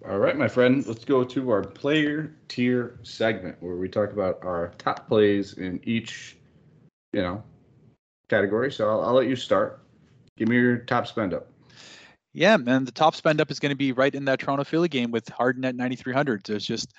All 0.08 0.20
right, 0.20 0.38
my 0.38 0.48
friend, 0.48 0.86
let's 0.88 1.04
go 1.04 1.24
to 1.24 1.50
our 1.50 1.64
player 1.64 2.36
tier 2.48 3.00
segment 3.04 3.58
where 3.62 3.76
we 3.76 3.90
talk 3.90 4.12
about 4.12 4.40
our 4.44 4.72
top 4.78 5.08
plays 5.08 5.54
in 5.54 5.82
each, 5.84 6.38
you 7.14 7.22
know, 7.22 7.44
category. 8.30 8.72
So 8.72 8.90
I'll, 8.90 9.02
I'll 9.06 9.14
let 9.14 9.28
you 9.28 9.36
start. 9.36 9.82
Give 10.38 10.48
me 10.48 10.56
your 10.56 10.78
top 10.78 11.08
spend 11.08 11.34
up. 11.34 11.48
Yeah, 12.34 12.56
and 12.56 12.86
the 12.86 12.92
top 12.92 13.16
spend 13.16 13.42
up 13.42 13.50
is 13.50 13.60
going 13.60 13.72
to 13.72 13.76
be 13.76 13.92
right 13.92 14.14
in 14.14 14.26
that 14.26 14.40
Toronto 14.40 14.64
Philly 14.64 14.90
game 14.90 15.10
with 15.10 15.28
Harden 15.30 15.66
at 15.66 15.76
9,300. 15.76 16.44
There's 16.44 16.66
just 16.66 16.94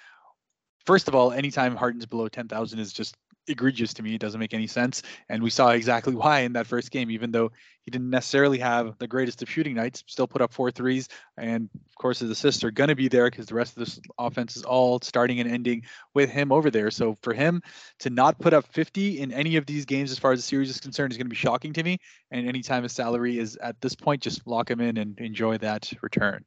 first 0.85 1.07
of 1.07 1.15
all, 1.15 1.33
anytime 1.33 1.77
Harden's 1.77 2.07
below 2.07 2.29
10,000 2.29 2.79
is 2.79 2.93
just 2.93 3.15
egregious 3.49 3.95
to 3.95 4.03
me. 4.03 4.15
It 4.15 4.21
doesn't 4.21 4.41
make 4.41 4.55
any 4.55 4.67
sense. 4.67 5.03
And 5.29 5.43
we 5.43 5.51
saw 5.51 5.71
exactly 5.71 6.15
why 6.17 6.41
in 6.41 6.53
that 6.55 6.67
first 6.67 6.91
game, 6.91 7.11
even 7.11 7.31
though 7.31 7.51
he 7.83 7.91
didn't 7.91 8.11
necessarily 8.11 8.59
have 8.59 8.99
the 8.99 9.07
greatest 9.07 9.43
of 9.43 9.51
shooting 9.51 9.75
nights, 9.75 10.05
still 10.07 10.27
put 10.27 10.43
up 10.43 10.53
four 10.53 10.71
threes. 10.71 11.09
And 11.37 11.69
of 11.89 11.95
course, 11.97 12.19
his 12.19 12.31
assists 12.31 12.63
are 12.65 12.71
going 12.71 12.89
to 12.89 12.95
be 12.95 13.09
there 13.09 13.31
because 13.31 13.47
the 13.47 13.55
rest 13.55 13.77
of 13.77 13.81
this 13.81 14.01
offense 14.19 14.57
is 14.57 14.63
all 14.63 15.01
starting 15.01 15.41
and 15.41 15.51
ending 15.51 15.83
with 16.15 16.31
him 16.31 16.53
over 16.53 16.71
there. 16.71 16.91
So 16.91 17.17
for 17.23 17.33
him 17.33 17.63
to 18.01 18.11
not 18.11 18.39
put 18.39 18.53
up 18.53 18.67
50 18.67 19.21
in 19.21 19.33
any 19.33 19.57
of 19.57 19.67
these 19.67 19.85
games, 19.85 20.11
as 20.11 20.19
far 20.19 20.33
as 20.33 20.41
the 20.41 20.47
series 20.47 20.71
is 20.71 20.81
concerned, 20.81 21.13
is 21.13 21.17
going 21.17 21.27
to 21.27 21.31
be 21.31 21.37
shocking 21.37 21.73
to 21.73 21.83
me. 21.83 21.99
And 22.31 22.47
anytime 22.47 22.83
his 22.83 22.93
salary 22.93 23.39
is 23.39 23.57
at 23.57 23.81
this 23.81 23.95
point, 23.95 24.23
just 24.23 24.47
lock 24.47 24.71
him 24.71 24.81
in 24.81 24.99
and 24.99 25.19
enjoy 25.19 25.59
that 25.59 25.91
return 26.03 26.45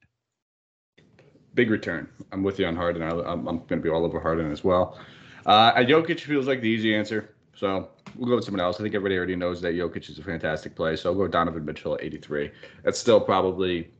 big 1.53 1.69
return. 1.69 2.07
I'm 2.31 2.43
with 2.43 2.59
you 2.59 2.65
on 2.65 2.75
Harden. 2.75 3.01
I'm, 3.01 3.47
I'm 3.47 3.57
going 3.57 3.67
to 3.67 3.81
be 3.81 3.89
all 3.89 4.05
over 4.05 4.19
Harden 4.19 4.51
as 4.51 4.63
well. 4.63 4.97
Uh, 5.45 5.73
Jokic 5.75 6.19
feels 6.19 6.47
like 6.47 6.61
the 6.61 6.69
easy 6.69 6.95
answer. 6.95 7.33
So 7.55 7.89
we'll 8.15 8.29
go 8.29 8.35
with 8.35 8.45
someone 8.45 8.61
else. 8.61 8.79
I 8.79 8.83
think 8.83 8.95
everybody 8.95 9.17
already 9.17 9.35
knows 9.35 9.61
that 9.61 9.73
Jokic 9.73 10.09
is 10.09 10.17
a 10.17 10.23
fantastic 10.23 10.75
play. 10.75 10.95
So 10.95 11.09
I'll 11.09 11.15
go 11.15 11.27
Donovan 11.27 11.65
Mitchell 11.65 11.95
at 11.95 12.03
83. 12.03 12.51
That's 12.83 12.99
still 12.99 13.19
probably 13.21 13.91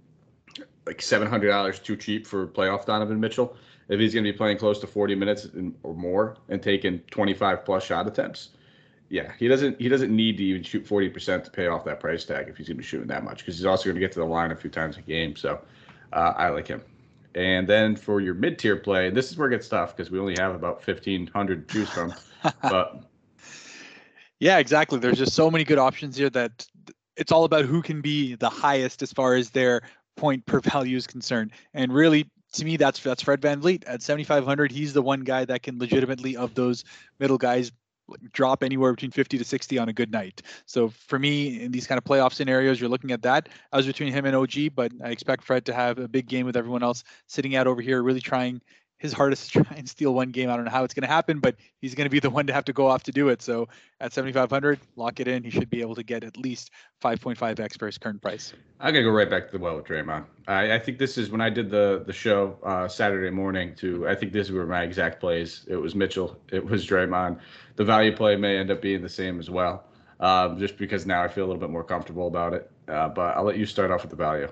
like 0.86 1.00
$700 1.00 1.84
too 1.84 1.96
cheap 1.96 2.26
for 2.26 2.48
playoff 2.48 2.86
Donovan 2.86 3.20
Mitchell. 3.20 3.56
If 3.88 4.00
he's 4.00 4.14
going 4.14 4.24
to 4.24 4.32
be 4.32 4.38
playing 4.38 4.58
close 4.58 4.80
to 4.80 4.88
40 4.88 5.16
minutes 5.16 5.48
or 5.84 5.94
more 5.94 6.38
and 6.50 6.62
taking 6.62 7.00
25 7.12 7.66
plus 7.66 7.84
shot 7.84 8.08
attempts, 8.08 8.50
yeah, 9.10 9.34
he 9.38 9.50
doesn't 9.50 9.80
he 9.80 9.90
doesn't 9.90 10.16
need 10.16 10.38
to 10.38 10.44
even 10.44 10.64
shoot 10.64 10.86
40% 10.86 11.44
to 11.44 11.52
pay 11.52 11.68
off 11.68 11.84
that 11.84 12.00
price 12.00 12.24
tag 12.24 12.48
if 12.48 12.56
he's 12.56 12.68
going 12.68 12.78
to 12.78 12.82
be 12.82 12.88
shooting 12.88 13.08
that 13.08 13.26
much 13.26 13.40
because 13.40 13.58
he's 13.58 13.66
also 13.66 13.86
going 13.86 13.96
to 13.96 14.00
get 14.00 14.14
to 14.14 14.20
the 14.20 14.26
line 14.26 14.52
a 14.52 14.56
few 14.56 14.70
times 14.70 14.96
a 14.98 15.02
game. 15.02 15.36
So 15.36 15.60
uh, 16.14 16.34
I 16.38 16.48
like 16.50 16.68
him. 16.68 16.82
And 17.36 17.68
then 17.68 17.96
for 17.96 18.20
your 18.20 18.34
mid 18.34 18.60
tier 18.60 18.76
play, 18.76 19.10
this 19.10 19.32
is 19.32 19.38
where 19.38 19.48
it 19.48 19.52
gets 19.52 19.68
tough 19.68 19.96
because 19.96 20.12
we 20.12 20.20
only 20.20 20.36
have 20.38 20.54
about 20.54 20.86
1,500 20.86 21.68
to 21.68 21.74
choose 21.74 21.90
from. 21.90 22.14
but 22.62 23.04
yeah, 24.40 24.58
exactly. 24.58 25.00
There's 25.00 25.18
just 25.18 25.34
so 25.34 25.50
many 25.50 25.64
good 25.64 25.78
options 25.78 26.18
here 26.18 26.30
that 26.32 26.68
it's 27.16 27.32
all 27.32 27.44
about 27.44 27.66
who 27.66 27.82
can 27.82 28.02
be 28.02 28.36
the 28.36 28.50
highest 28.50 29.02
as 29.02 29.14
far 29.14 29.36
as 29.36 29.50
their 29.52 29.82
point 30.18 30.46
per 30.46 30.60
value 30.64 30.98
is 30.98 31.08
concerned. 31.08 31.52
And 31.74 31.94
really, 31.94 32.30
to 32.54 32.66
me, 32.66 32.76
that's 32.76 33.00
that's 33.00 33.22
Fred 33.22 33.42
VanVleet 33.42 33.84
at 33.88 34.02
7,500. 34.02 34.72
He's 34.72 34.94
the 34.94 35.02
one 35.02 35.22
guy 35.22 35.46
that 35.46 35.64
can 35.64 35.80
legitimately, 35.80 36.36
of 36.36 36.54
those 36.54 36.84
middle 37.20 37.38
guys, 37.38 37.72
drop 38.32 38.64
anywhere 38.64 38.94
between 38.94 39.12
50 39.12 39.38
to 39.38 39.44
60 39.44 39.78
on 39.78 39.90
a 39.90 39.94
good 39.94 40.12
night. 40.12 40.42
So 40.66 40.90
for 40.90 41.20
me, 41.20 41.62
in 41.64 41.72
these 41.72 41.88
kind 41.88 41.98
of 41.98 42.04
playoff 42.04 42.34
scenarios, 42.34 42.80
you're 42.80 42.90
looking 42.90 43.12
at 43.12 43.22
that. 43.24 43.50
I 43.72 43.78
was 43.78 43.86
between 43.86 44.12
him 44.14 44.26
and 44.26 44.36
OG, 44.36 44.76
but 44.76 44.92
I 45.04 45.10
expect 45.10 45.44
Fred 45.44 45.66
to 45.66 45.74
have 45.74 45.98
a 45.98 46.08
big 46.08 46.28
game 46.28 46.46
with 46.46 46.56
everyone 46.56 46.84
else 46.84 47.04
sitting 47.28 47.56
out 47.56 47.68
over 47.68 47.82
here, 47.82 48.02
really 48.02 48.22
trying 48.22 48.62
his 49.02 49.14
hardest 49.14 49.52
to 49.52 49.64
try 49.64 49.78
and 49.78 49.90
steal 49.90 50.14
one 50.14 50.30
game. 50.30 50.48
I 50.48 50.56
don't 50.56 50.64
know 50.64 50.72
how 50.72 50.84
it's 50.84 50.94
going 50.94 51.02
to 51.02 51.08
happen, 51.08 51.40
but 51.40 51.56
he's 51.80 51.96
going 51.96 52.06
to 52.06 52.10
be 52.12 52.20
the 52.20 52.30
one 52.30 52.46
to 52.46 52.54
have 52.54 52.66
to 52.66 52.74
go 52.74 52.86
off 52.86 53.02
to 53.04 53.12
do 53.12 53.30
it. 53.30 53.42
So 53.42 53.68
at 54.00 54.14
7,500, 54.14 54.80
lock 54.96 55.20
it 55.20 55.28
in. 55.28 55.44
He 55.44 55.50
should 55.50 55.72
be 55.72 55.82
able 55.82 55.96
to 55.96 56.04
get 56.04 56.24
at 56.24 56.38
least 56.38 56.70
5.5x 57.04 57.80
for 57.80 57.88
his 57.88 57.98
current 57.98 58.22
price. 58.22 58.54
I 58.80 58.92
gotta 58.92 59.04
go 59.04 59.10
right 59.10 59.30
back 59.30 59.48
to 59.48 59.52
the 59.52 59.58
well 59.58 59.76
with 59.76 59.86
Draymond. 59.86 60.26
I, 60.48 60.74
I 60.74 60.80
think 60.80 61.00
this 61.00 61.18
is 61.18 61.32
when 61.32 61.42
I 61.42 61.50
did 61.50 61.72
the 61.72 62.04
the 62.06 62.14
show 62.14 62.58
uh, 62.64 62.88
Saturday 62.88 63.32
morning. 63.32 63.76
To 63.76 64.08
I 64.08 64.16
think 64.16 64.34
these 64.34 64.52
were 64.52 64.66
my 64.66 64.84
exact 64.84 65.20
plays. 65.20 65.66
It 65.68 65.78
was 65.78 65.96
Mitchell. 65.96 66.40
It 66.52 66.64
was 66.64 66.86
Draymond. 66.86 67.40
The 67.76 67.84
value 67.84 68.16
play 68.16 68.36
may 68.36 68.58
end 68.58 68.70
up 68.70 68.82
being 68.82 69.02
the 69.02 69.10
same 69.10 69.40
as 69.40 69.50
well, 69.50 69.84
um, 70.20 70.60
just 70.60 70.78
because 70.78 71.06
now 71.06 71.24
I 71.24 71.28
feel 71.28 71.46
a 71.46 71.48
little 71.48 71.60
bit 71.60 71.70
more 71.70 71.84
comfortable 71.84 72.28
about 72.28 72.54
it. 72.54 72.70
Uh, 72.88 73.10
but 73.10 73.36
I'll 73.36 73.44
let 73.44 73.58
you 73.58 73.66
start 73.66 73.90
off 73.90 74.02
with 74.02 74.12
the 74.12 74.18
value. 74.18 74.50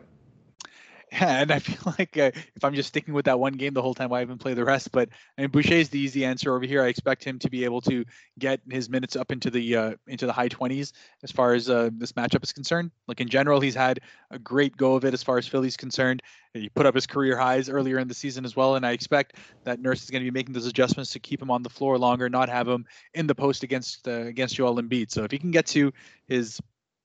And 1.19 1.51
I 1.51 1.59
feel 1.59 1.93
like 1.97 2.17
uh, 2.17 2.31
if 2.55 2.63
I'm 2.63 2.75
just 2.75 2.89
sticking 2.89 3.13
with 3.13 3.25
that 3.25 3.39
one 3.39 3.53
game 3.53 3.73
the 3.73 3.81
whole 3.81 3.95
time, 3.95 4.13
I 4.13 4.19
haven't 4.19 4.37
played 4.37 4.57
the 4.57 4.63
rest. 4.63 4.91
But 4.91 5.09
I 5.37 5.41
mean, 5.41 5.49
Boucher 5.49 5.73
is 5.73 5.89
the 5.89 5.99
easy 5.99 6.23
answer 6.23 6.55
over 6.55 6.65
here. 6.65 6.83
I 6.83 6.87
expect 6.87 7.23
him 7.23 7.39
to 7.39 7.49
be 7.49 7.63
able 7.63 7.81
to 7.81 8.05
get 8.37 8.61
his 8.69 8.89
minutes 8.89 9.15
up 9.15 9.31
into 9.31 9.49
the 9.49 9.75
uh, 9.75 9.93
into 10.07 10.27
the 10.27 10.33
high 10.33 10.49
20s 10.49 10.93
as 11.23 11.31
far 11.31 11.53
as 11.53 11.69
uh, 11.69 11.89
this 11.93 12.11
matchup 12.13 12.43
is 12.43 12.53
concerned. 12.53 12.91
Like 13.07 13.21
in 13.21 13.27
general, 13.27 13.59
he's 13.59 13.75
had 13.75 14.01
a 14.29 14.37
great 14.37 14.77
go 14.77 14.95
of 14.95 15.03
it 15.03 15.13
as 15.13 15.23
far 15.23 15.37
as 15.37 15.47
Philly's 15.47 15.77
concerned. 15.77 16.21
He 16.53 16.69
put 16.69 16.85
up 16.85 16.95
his 16.95 17.07
career 17.07 17.37
highs 17.37 17.69
earlier 17.69 17.99
in 17.99 18.07
the 18.07 18.13
season 18.13 18.45
as 18.45 18.55
well, 18.55 18.75
and 18.75 18.85
I 18.85 18.91
expect 18.91 19.35
that 19.63 19.79
Nurse 19.79 20.03
is 20.03 20.09
going 20.09 20.23
to 20.23 20.31
be 20.31 20.37
making 20.37 20.53
those 20.53 20.67
adjustments 20.67 21.13
to 21.13 21.19
keep 21.19 21.41
him 21.41 21.51
on 21.51 21.63
the 21.63 21.69
floor 21.69 21.97
longer, 21.97 22.29
not 22.29 22.49
have 22.49 22.67
him 22.67 22.85
in 23.13 23.27
the 23.27 23.35
post 23.35 23.63
against 23.63 24.07
uh, 24.07 24.11
against 24.11 24.55
Joel 24.55 24.75
Embiid. 24.75 25.11
So 25.11 25.23
if 25.23 25.31
he 25.31 25.39
can 25.39 25.51
get 25.51 25.65
to 25.67 25.91
his 26.27 26.59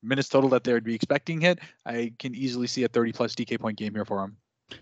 minutes 0.04 0.28
total 0.28 0.50
that 0.50 0.64
they 0.64 0.72
would 0.72 0.84
be 0.84 0.94
expecting 0.94 1.40
hit, 1.40 1.60
I 1.86 2.12
can 2.18 2.34
easily 2.34 2.66
see 2.66 2.84
a 2.84 2.88
30 2.88 3.12
plus 3.12 3.34
DK 3.34 3.58
point 3.60 3.78
game 3.78 3.94
here 3.94 4.04
for 4.04 4.22
him. 4.22 4.36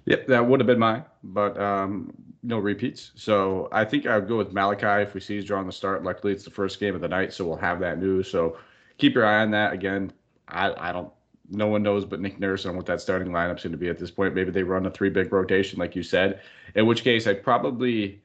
Yep, 0.04 0.26
that 0.28 0.46
would 0.46 0.60
have 0.60 0.66
been 0.66 0.78
mine, 0.78 1.04
but 1.22 1.58
um, 1.60 2.12
no 2.42 2.58
repeats. 2.58 3.12
So 3.14 3.68
I 3.72 3.84
think 3.84 4.06
I 4.06 4.18
would 4.18 4.28
go 4.28 4.36
with 4.36 4.52
Malachi 4.52 5.02
if 5.02 5.14
we 5.14 5.20
see 5.20 5.36
he's 5.36 5.44
drawing 5.44 5.66
the 5.66 5.72
start. 5.72 6.02
Luckily, 6.02 6.32
it's 6.32 6.44
the 6.44 6.50
first 6.50 6.80
game 6.80 6.94
of 6.94 7.00
the 7.00 7.08
night, 7.08 7.32
so 7.32 7.44
we'll 7.44 7.56
have 7.56 7.80
that 7.80 7.98
news. 7.98 8.30
So 8.30 8.56
keep 8.98 9.14
your 9.14 9.26
eye 9.26 9.42
on 9.42 9.50
that. 9.52 9.72
Again, 9.72 10.12
I, 10.48 10.72
I 10.76 10.92
don't. 10.92 11.10
No 11.50 11.66
one 11.66 11.82
knows 11.82 12.04
but 12.06 12.20
Nick 12.20 12.40
Nurse 12.40 12.64
on 12.64 12.76
what 12.76 12.86
that 12.86 13.00
starting 13.00 13.28
lineup's 13.28 13.62
going 13.62 13.72
to 13.72 13.78
be 13.78 13.90
at 13.90 13.98
this 13.98 14.10
point. 14.10 14.34
Maybe 14.34 14.50
they 14.50 14.62
run 14.62 14.86
a 14.86 14.90
three 14.90 15.10
big 15.10 15.32
rotation, 15.32 15.78
like 15.78 15.94
you 15.94 16.02
said. 16.02 16.40
In 16.74 16.86
which 16.86 17.04
case, 17.04 17.26
I'd 17.26 17.42
probably. 17.42 18.22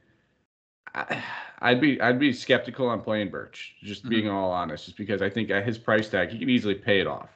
I, 0.94 1.22
I'd 1.60 1.80
be 1.80 2.00
I'd 2.00 2.20
be 2.20 2.32
skeptical 2.32 2.88
on 2.88 3.00
playing 3.00 3.30
Birch, 3.30 3.74
just 3.82 4.02
mm-hmm. 4.02 4.10
being 4.10 4.28
all 4.28 4.52
honest, 4.52 4.84
just 4.84 4.96
because 4.96 5.22
I 5.22 5.28
think 5.28 5.50
at 5.50 5.66
his 5.66 5.76
price 5.76 6.08
tag 6.08 6.30
he 6.30 6.38
can 6.38 6.48
easily 6.48 6.74
pay 6.74 7.00
it 7.00 7.06
off. 7.06 7.30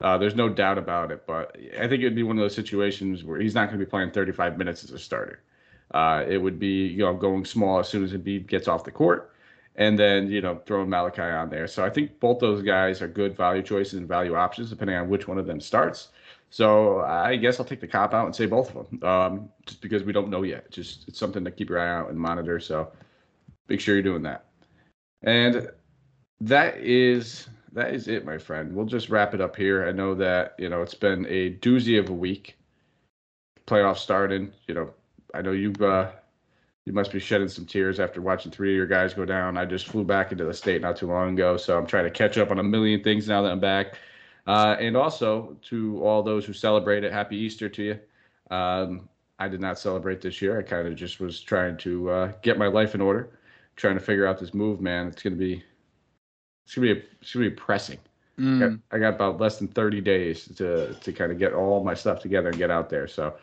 Uh, 0.00 0.18
there's 0.18 0.34
no 0.34 0.50
doubt 0.50 0.76
about 0.76 1.10
it, 1.10 1.26
but 1.26 1.56
I 1.78 1.88
think 1.88 2.02
it'd 2.02 2.14
be 2.14 2.24
one 2.24 2.36
of 2.36 2.42
those 2.42 2.54
situations 2.54 3.24
where 3.24 3.40
he's 3.40 3.54
not 3.54 3.68
going 3.68 3.78
to 3.78 3.84
be 3.84 3.88
playing 3.88 4.10
35 4.10 4.58
minutes 4.58 4.84
as 4.84 4.90
a 4.90 4.98
starter. 4.98 5.40
Uh, 5.92 6.24
it 6.28 6.36
would 6.36 6.58
be 6.58 6.86
you 6.86 6.98
know 6.98 7.14
going 7.14 7.44
small 7.44 7.78
as 7.78 7.88
soon 7.88 8.04
as 8.04 8.12
Embiid 8.12 8.46
gets 8.46 8.68
off 8.68 8.84
the 8.84 8.90
court, 8.90 9.32
and 9.76 9.98
then 9.98 10.30
you 10.30 10.42
know 10.42 10.60
throwing 10.66 10.90
Malachi 10.90 11.22
on 11.22 11.48
there. 11.48 11.66
So 11.66 11.84
I 11.84 11.90
think 11.90 12.20
both 12.20 12.40
those 12.40 12.62
guys 12.62 13.00
are 13.00 13.08
good 13.08 13.34
value 13.34 13.62
choices 13.62 13.94
and 13.94 14.06
value 14.06 14.34
options 14.34 14.70
depending 14.70 14.96
on 14.96 15.08
which 15.08 15.26
one 15.26 15.38
of 15.38 15.46
them 15.46 15.60
starts. 15.60 16.08
So 16.54 17.00
I 17.00 17.34
guess 17.34 17.58
I'll 17.58 17.66
take 17.66 17.80
the 17.80 17.88
cop 17.88 18.14
out 18.14 18.26
and 18.26 18.36
say 18.36 18.46
both 18.46 18.76
of 18.76 18.88
them, 18.88 19.02
um, 19.02 19.48
just 19.66 19.80
because 19.80 20.04
we 20.04 20.12
don't 20.12 20.30
know 20.30 20.44
yet. 20.44 20.70
Just 20.70 21.08
it's 21.08 21.18
something 21.18 21.44
to 21.44 21.50
keep 21.50 21.68
your 21.68 21.80
eye 21.80 21.92
out 21.92 22.10
and 22.10 22.16
monitor. 22.16 22.60
So 22.60 22.92
make 23.68 23.80
sure 23.80 23.96
you're 23.96 24.04
doing 24.04 24.22
that. 24.22 24.44
And 25.22 25.68
that 26.42 26.76
is 26.76 27.48
that 27.72 27.92
is 27.92 28.06
it, 28.06 28.24
my 28.24 28.38
friend. 28.38 28.72
We'll 28.72 28.86
just 28.86 29.10
wrap 29.10 29.34
it 29.34 29.40
up 29.40 29.56
here. 29.56 29.84
I 29.88 29.90
know 29.90 30.14
that 30.14 30.54
you 30.56 30.68
know 30.68 30.80
it's 30.80 30.94
been 30.94 31.26
a 31.26 31.54
doozy 31.54 31.98
of 31.98 32.08
a 32.08 32.12
week. 32.12 32.56
Playoff 33.66 33.96
starting. 33.96 34.52
You 34.68 34.74
know, 34.74 34.94
I 35.34 35.42
know 35.42 35.50
you've 35.50 35.82
uh, 35.82 36.12
you 36.86 36.92
must 36.92 37.10
be 37.10 37.18
shedding 37.18 37.48
some 37.48 37.66
tears 37.66 37.98
after 37.98 38.22
watching 38.22 38.52
three 38.52 38.70
of 38.70 38.76
your 38.76 38.86
guys 38.86 39.12
go 39.12 39.24
down. 39.24 39.58
I 39.58 39.64
just 39.64 39.88
flew 39.88 40.04
back 40.04 40.30
into 40.30 40.44
the 40.44 40.54
state 40.54 40.82
not 40.82 40.98
too 40.98 41.08
long 41.08 41.32
ago, 41.32 41.56
so 41.56 41.76
I'm 41.76 41.86
trying 41.88 42.04
to 42.04 42.12
catch 42.12 42.38
up 42.38 42.52
on 42.52 42.60
a 42.60 42.62
million 42.62 43.02
things 43.02 43.26
now 43.26 43.42
that 43.42 43.50
I'm 43.50 43.58
back. 43.58 43.98
Uh, 44.46 44.76
and 44.78 44.96
also 44.96 45.56
to 45.62 46.04
all 46.04 46.22
those 46.22 46.44
who 46.44 46.52
celebrate 46.52 47.04
it, 47.04 47.12
happy 47.12 47.36
Easter 47.36 47.68
to 47.68 47.82
you. 47.82 47.98
Um, 48.54 49.08
I 49.38 49.48
did 49.48 49.60
not 49.60 49.78
celebrate 49.78 50.20
this 50.20 50.40
year. 50.42 50.58
I 50.58 50.62
kind 50.62 50.86
of 50.86 50.94
just 50.94 51.18
was 51.18 51.40
trying 51.40 51.76
to 51.78 52.10
uh, 52.10 52.32
get 52.42 52.58
my 52.58 52.66
life 52.66 52.94
in 52.94 53.00
order 53.00 53.30
trying 53.76 53.94
to 53.94 54.00
figure 54.00 54.26
out 54.26 54.38
this 54.38 54.54
move, 54.54 54.80
man. 54.80 55.08
It's 55.08 55.22
gonna 55.22 55.36
be 55.36 55.62
it's 56.64 56.74
gonna 56.74 56.94
be 56.94 57.02
it's 57.20 57.32
gonna 57.32 57.50
be 57.50 57.54
pressing. 57.54 57.98
Mm. 58.38 58.56
I, 58.56 58.68
got, 58.68 58.78
I, 58.90 58.98
got, 58.98 59.14
about 59.14 59.40
less 59.40 59.58
than 59.58 59.68
30 59.68 60.00
days 60.00 60.46
to 60.56 60.94
to 60.94 61.12
kind 61.12 61.32
of 61.32 61.38
get 61.38 61.52
all 61.52 61.84
my 61.84 61.94
stuff 61.94 62.20
together 62.20 62.48
and 62.48 62.58
get 62.58 62.70
out 62.70 62.88
there. 62.90 63.06
So, 63.06 63.34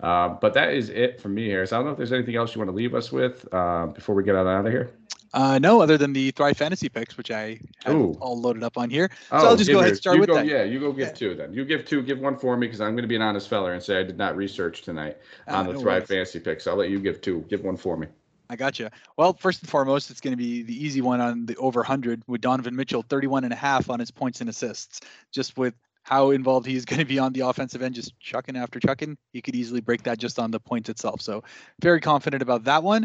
uh, 0.00 0.28
but 0.28 0.54
that 0.54 0.72
is 0.72 0.88
it 0.90 1.20
for 1.20 1.28
me 1.28 1.46
here. 1.46 1.66
So 1.66 1.76
I 1.76 1.78
don't 1.78 1.86
know 1.86 1.92
if 1.92 1.98
there's 1.98 2.12
anything 2.12 2.36
else 2.36 2.54
you 2.54 2.60
want 2.60 2.70
to 2.70 2.76
leave 2.76 2.94
us 2.94 3.12
with 3.12 3.46
uh, 3.52 3.86
before 3.86 4.14
we 4.14 4.22
get 4.22 4.36
out 4.36 4.46
of 4.46 4.72
here. 4.72 4.90
Uh, 5.34 5.58
no, 5.58 5.80
other 5.82 5.98
than 5.98 6.12
the 6.12 6.30
Thrive 6.30 6.56
Fantasy 6.56 6.88
picks, 6.88 7.16
which 7.16 7.30
I 7.30 7.60
have 7.84 7.94
Ooh. 7.94 8.12
all 8.20 8.40
loaded 8.40 8.62
up 8.62 8.78
on 8.78 8.88
here. 8.88 9.10
So 9.30 9.36
oh, 9.36 9.46
I'll 9.48 9.56
just 9.56 9.70
go 9.70 9.78
ahead 9.78 9.90
and 9.90 9.96
start 9.98 10.18
with 10.18 10.28
go, 10.28 10.36
that. 10.36 10.46
Yeah, 10.46 10.64
you 10.64 10.80
go 10.80 10.92
give 10.92 11.08
yeah. 11.08 11.14
two 11.14 11.34
then. 11.34 11.52
You 11.52 11.64
give 11.64 11.84
two, 11.84 12.02
give 12.02 12.18
one 12.18 12.36
for 12.38 12.56
me 12.56 12.66
because 12.66 12.80
I'm 12.80 12.92
going 12.92 13.02
to 13.02 13.08
be 13.08 13.16
an 13.16 13.22
honest 13.22 13.48
feller 13.48 13.74
and 13.74 13.82
say 13.82 14.00
I 14.00 14.02
did 14.02 14.16
not 14.16 14.36
research 14.36 14.82
tonight 14.82 15.18
uh, 15.46 15.56
on 15.56 15.66
the 15.66 15.74
no 15.74 15.80
Thrive 15.80 16.02
worries. 16.02 16.08
Fantasy 16.08 16.40
picks. 16.40 16.66
I'll 16.66 16.76
let 16.76 16.90
you 16.90 16.98
give 16.98 17.20
two. 17.20 17.44
Give 17.48 17.62
one 17.62 17.76
for 17.76 17.96
me. 17.96 18.06
I 18.50 18.56
got 18.56 18.78
you. 18.78 18.88
Well, 19.16 19.34
first 19.34 19.60
and 19.60 19.68
foremost, 19.68 20.10
it's 20.10 20.20
going 20.20 20.32
to 20.32 20.36
be 20.36 20.62
the 20.62 20.72
easy 20.74 21.02
one 21.02 21.20
on 21.20 21.44
the 21.44 21.56
over 21.56 21.80
100 21.80 22.22
with 22.26 22.40
Donovan 22.40 22.74
Mitchell, 22.74 23.02
31 23.02 23.44
and 23.44 23.52
a 23.52 23.56
half 23.56 23.90
on 23.90 24.00
his 24.00 24.10
points 24.10 24.40
and 24.40 24.48
assists. 24.48 25.00
Just 25.30 25.58
with 25.58 25.74
how 26.02 26.30
involved 26.30 26.66
he's 26.66 26.86
going 26.86 27.00
to 27.00 27.04
be 27.04 27.18
on 27.18 27.34
the 27.34 27.40
offensive 27.40 27.82
end, 27.82 27.94
just 27.94 28.18
chucking 28.18 28.56
after 28.56 28.80
chucking, 28.80 29.18
he 29.32 29.42
could 29.42 29.54
easily 29.54 29.82
break 29.82 30.02
that 30.04 30.18
just 30.18 30.38
on 30.38 30.50
the 30.50 30.58
points 30.58 30.88
itself. 30.88 31.20
So, 31.20 31.44
very 31.80 32.00
confident 32.00 32.42
about 32.42 32.64
that 32.64 32.82
one. 32.82 33.04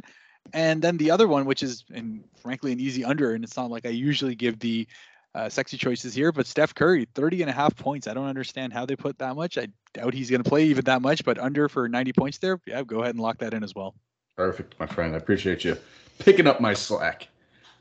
And 0.51 0.81
then 0.81 0.97
the 0.97 1.11
other 1.11 1.27
one, 1.27 1.45
which 1.45 1.63
is, 1.63 1.85
and 1.93 2.23
frankly, 2.41 2.71
an 2.73 2.79
easy 2.79 3.05
under, 3.05 3.33
and 3.33 3.43
it's 3.43 3.55
not 3.55 3.71
like 3.71 3.85
I 3.85 3.89
usually 3.89 4.35
give 4.35 4.59
the 4.59 4.87
uh, 5.35 5.49
sexy 5.49 5.77
choices 5.77 6.13
here, 6.13 6.31
but 6.31 6.45
Steph 6.45 6.75
Curry, 6.75 7.07
30 7.15 7.41
and 7.41 7.49
a 7.49 7.53
half 7.53 7.75
points. 7.75 8.07
I 8.07 8.13
don't 8.13 8.27
understand 8.27 8.73
how 8.73 8.85
they 8.85 8.95
put 8.95 9.17
that 9.19 9.35
much. 9.35 9.57
I 9.57 9.67
doubt 9.93 10.13
he's 10.13 10.29
going 10.29 10.43
to 10.43 10.49
play 10.49 10.65
even 10.65 10.85
that 10.85 11.01
much, 11.01 11.23
but 11.23 11.39
under 11.39 11.69
for 11.69 11.87
90 11.87 12.13
points 12.13 12.37
there, 12.37 12.59
yeah, 12.67 12.83
go 12.83 12.99
ahead 12.99 13.15
and 13.15 13.23
lock 13.23 13.39
that 13.39 13.53
in 13.53 13.63
as 13.63 13.73
well. 13.73 13.95
Perfect, 14.35 14.75
my 14.79 14.85
friend. 14.85 15.13
I 15.13 15.17
appreciate 15.17 15.63
you 15.63 15.77
picking 16.19 16.47
up 16.47 16.59
my 16.59 16.73
slack. 16.73 17.27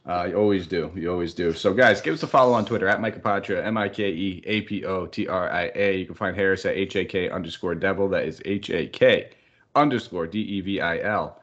Uh, 0.05 0.27
you 0.31 0.35
always 0.35 0.66
do. 0.66 0.90
You 0.96 1.12
always 1.12 1.33
do. 1.33 1.53
So, 1.53 1.72
guys, 1.72 2.01
give 2.01 2.14
us 2.14 2.22
a 2.22 2.27
follow 2.27 2.55
on 2.55 2.64
Twitter 2.64 2.88
at 2.88 3.01
Mike 3.01 3.22
Apotria, 3.22 3.64
M 3.64 3.79
I 3.79 3.88
K 3.88 4.11
E 4.11 4.42
A 4.46 4.62
P 4.62 4.85
O 4.85 5.07
T 5.07 5.29
R 5.29 5.48
I 5.48 5.70
A. 5.75 5.96
You 5.98 6.07
can 6.07 6.16
find 6.16 6.35
Harris 6.35 6.66
at 6.66 6.75
H 6.75 6.96
A 6.96 7.05
K 7.05 7.31
underscore 7.31 7.77
devil. 7.77 8.09
That 8.09 8.25
is 8.25 8.42
H 8.44 8.70
A 8.70 8.87
K 8.88 9.31
underscore 9.77 10.27
D 10.27 10.40
E 10.40 10.61
V 10.61 10.81
I 10.81 10.98
L. 10.98 11.40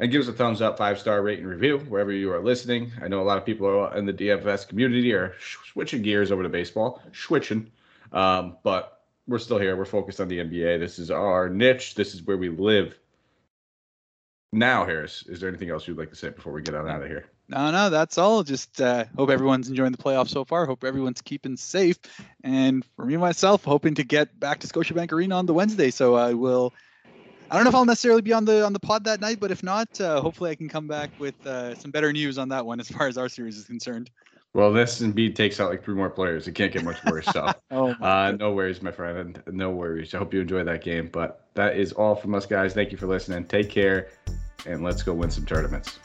And 0.00 0.10
give 0.10 0.22
us 0.22 0.28
a 0.28 0.32
thumbs 0.32 0.62
up, 0.62 0.78
five 0.78 0.98
star 0.98 1.22
rate 1.22 1.40
and 1.40 1.48
review 1.48 1.78
wherever 1.80 2.10
you 2.10 2.32
are 2.32 2.42
listening. 2.42 2.90
I 3.02 3.08
know 3.08 3.20
a 3.20 3.22
lot 3.22 3.36
of 3.36 3.44
people 3.44 3.86
in 3.88 4.06
the 4.06 4.14
DFS 4.14 4.66
community 4.66 5.12
are 5.12 5.34
switching 5.72 6.00
gears 6.00 6.32
over 6.32 6.42
to 6.42 6.48
baseball, 6.48 7.02
switching. 7.12 7.70
Um, 8.10 8.56
but 8.62 9.02
we're 9.28 9.38
still 9.38 9.58
here. 9.58 9.76
We're 9.76 9.84
focused 9.84 10.18
on 10.18 10.28
the 10.28 10.38
NBA. 10.38 10.80
This 10.80 10.98
is 10.98 11.10
our 11.10 11.50
niche. 11.50 11.96
This 11.96 12.14
is 12.14 12.22
where 12.22 12.38
we 12.38 12.48
live. 12.48 12.98
Now, 14.52 14.86
Harris, 14.86 15.22
is 15.28 15.38
there 15.38 15.50
anything 15.50 15.68
else 15.68 15.86
you'd 15.86 15.98
like 15.98 16.10
to 16.10 16.16
say 16.16 16.30
before 16.30 16.54
we 16.54 16.62
get 16.62 16.74
on 16.74 16.88
out 16.88 17.02
of 17.02 17.08
here? 17.08 17.26
No, 17.48 17.70
no, 17.70 17.90
that's 17.90 18.16
all. 18.16 18.42
Just 18.42 18.80
uh, 18.80 19.04
hope 19.16 19.28
everyone's 19.28 19.68
enjoying 19.68 19.92
the 19.92 19.98
playoffs 19.98 20.30
so 20.30 20.46
far. 20.46 20.64
Hope 20.64 20.82
everyone's 20.82 21.20
keeping 21.20 21.58
safe. 21.58 21.98
And 22.42 22.86
for 22.96 23.04
me 23.04 23.18
myself, 23.18 23.64
hoping 23.64 23.94
to 23.96 24.02
get 24.02 24.40
back 24.40 24.60
to 24.60 24.66
Scotiabank 24.66 25.12
Arena 25.12 25.36
on 25.36 25.44
the 25.44 25.54
Wednesday. 25.54 25.90
So 25.90 26.14
I 26.14 26.32
will. 26.32 26.72
I 27.50 27.56
don't 27.56 27.64
know 27.64 27.70
if 27.70 27.74
I'll 27.74 27.84
necessarily 27.84 28.22
be 28.22 28.32
on 28.32 28.44
the 28.44 28.64
on 28.64 28.72
the 28.72 28.78
pod 28.78 29.04
that 29.04 29.20
night, 29.20 29.40
but 29.40 29.50
if 29.50 29.62
not, 29.62 30.00
uh, 30.00 30.20
hopefully 30.20 30.50
I 30.50 30.54
can 30.54 30.68
come 30.68 30.86
back 30.86 31.10
with 31.18 31.34
uh, 31.44 31.74
some 31.74 31.90
better 31.90 32.12
news 32.12 32.38
on 32.38 32.48
that 32.50 32.64
one 32.64 32.78
as 32.78 32.88
far 32.88 33.08
as 33.08 33.18
our 33.18 33.28
series 33.28 33.56
is 33.56 33.64
concerned. 33.64 34.10
Well, 34.52 34.72
this 34.72 35.00
indeed 35.00 35.36
takes 35.36 35.60
out 35.60 35.70
like 35.70 35.84
three 35.84 35.94
more 35.94 36.10
players. 36.10 36.46
It 36.46 36.52
can't 36.52 36.72
get 36.72 36.84
much 36.84 37.04
worse. 37.04 37.26
So, 37.26 37.52
oh 37.70 37.90
uh, 38.00 38.36
no 38.38 38.52
worries, 38.52 38.82
my 38.82 38.92
friend. 38.92 39.40
No 39.48 39.70
worries. 39.70 40.14
I 40.14 40.18
hope 40.18 40.32
you 40.32 40.40
enjoy 40.40 40.62
that 40.64 40.82
game. 40.82 41.08
But 41.12 41.46
that 41.54 41.76
is 41.76 41.92
all 41.92 42.14
from 42.14 42.34
us, 42.34 42.46
guys. 42.46 42.72
Thank 42.72 42.92
you 42.92 42.98
for 42.98 43.06
listening. 43.06 43.44
Take 43.46 43.68
care, 43.68 44.08
and 44.66 44.84
let's 44.84 45.02
go 45.02 45.12
win 45.12 45.30
some 45.30 45.44
tournaments. 45.44 45.98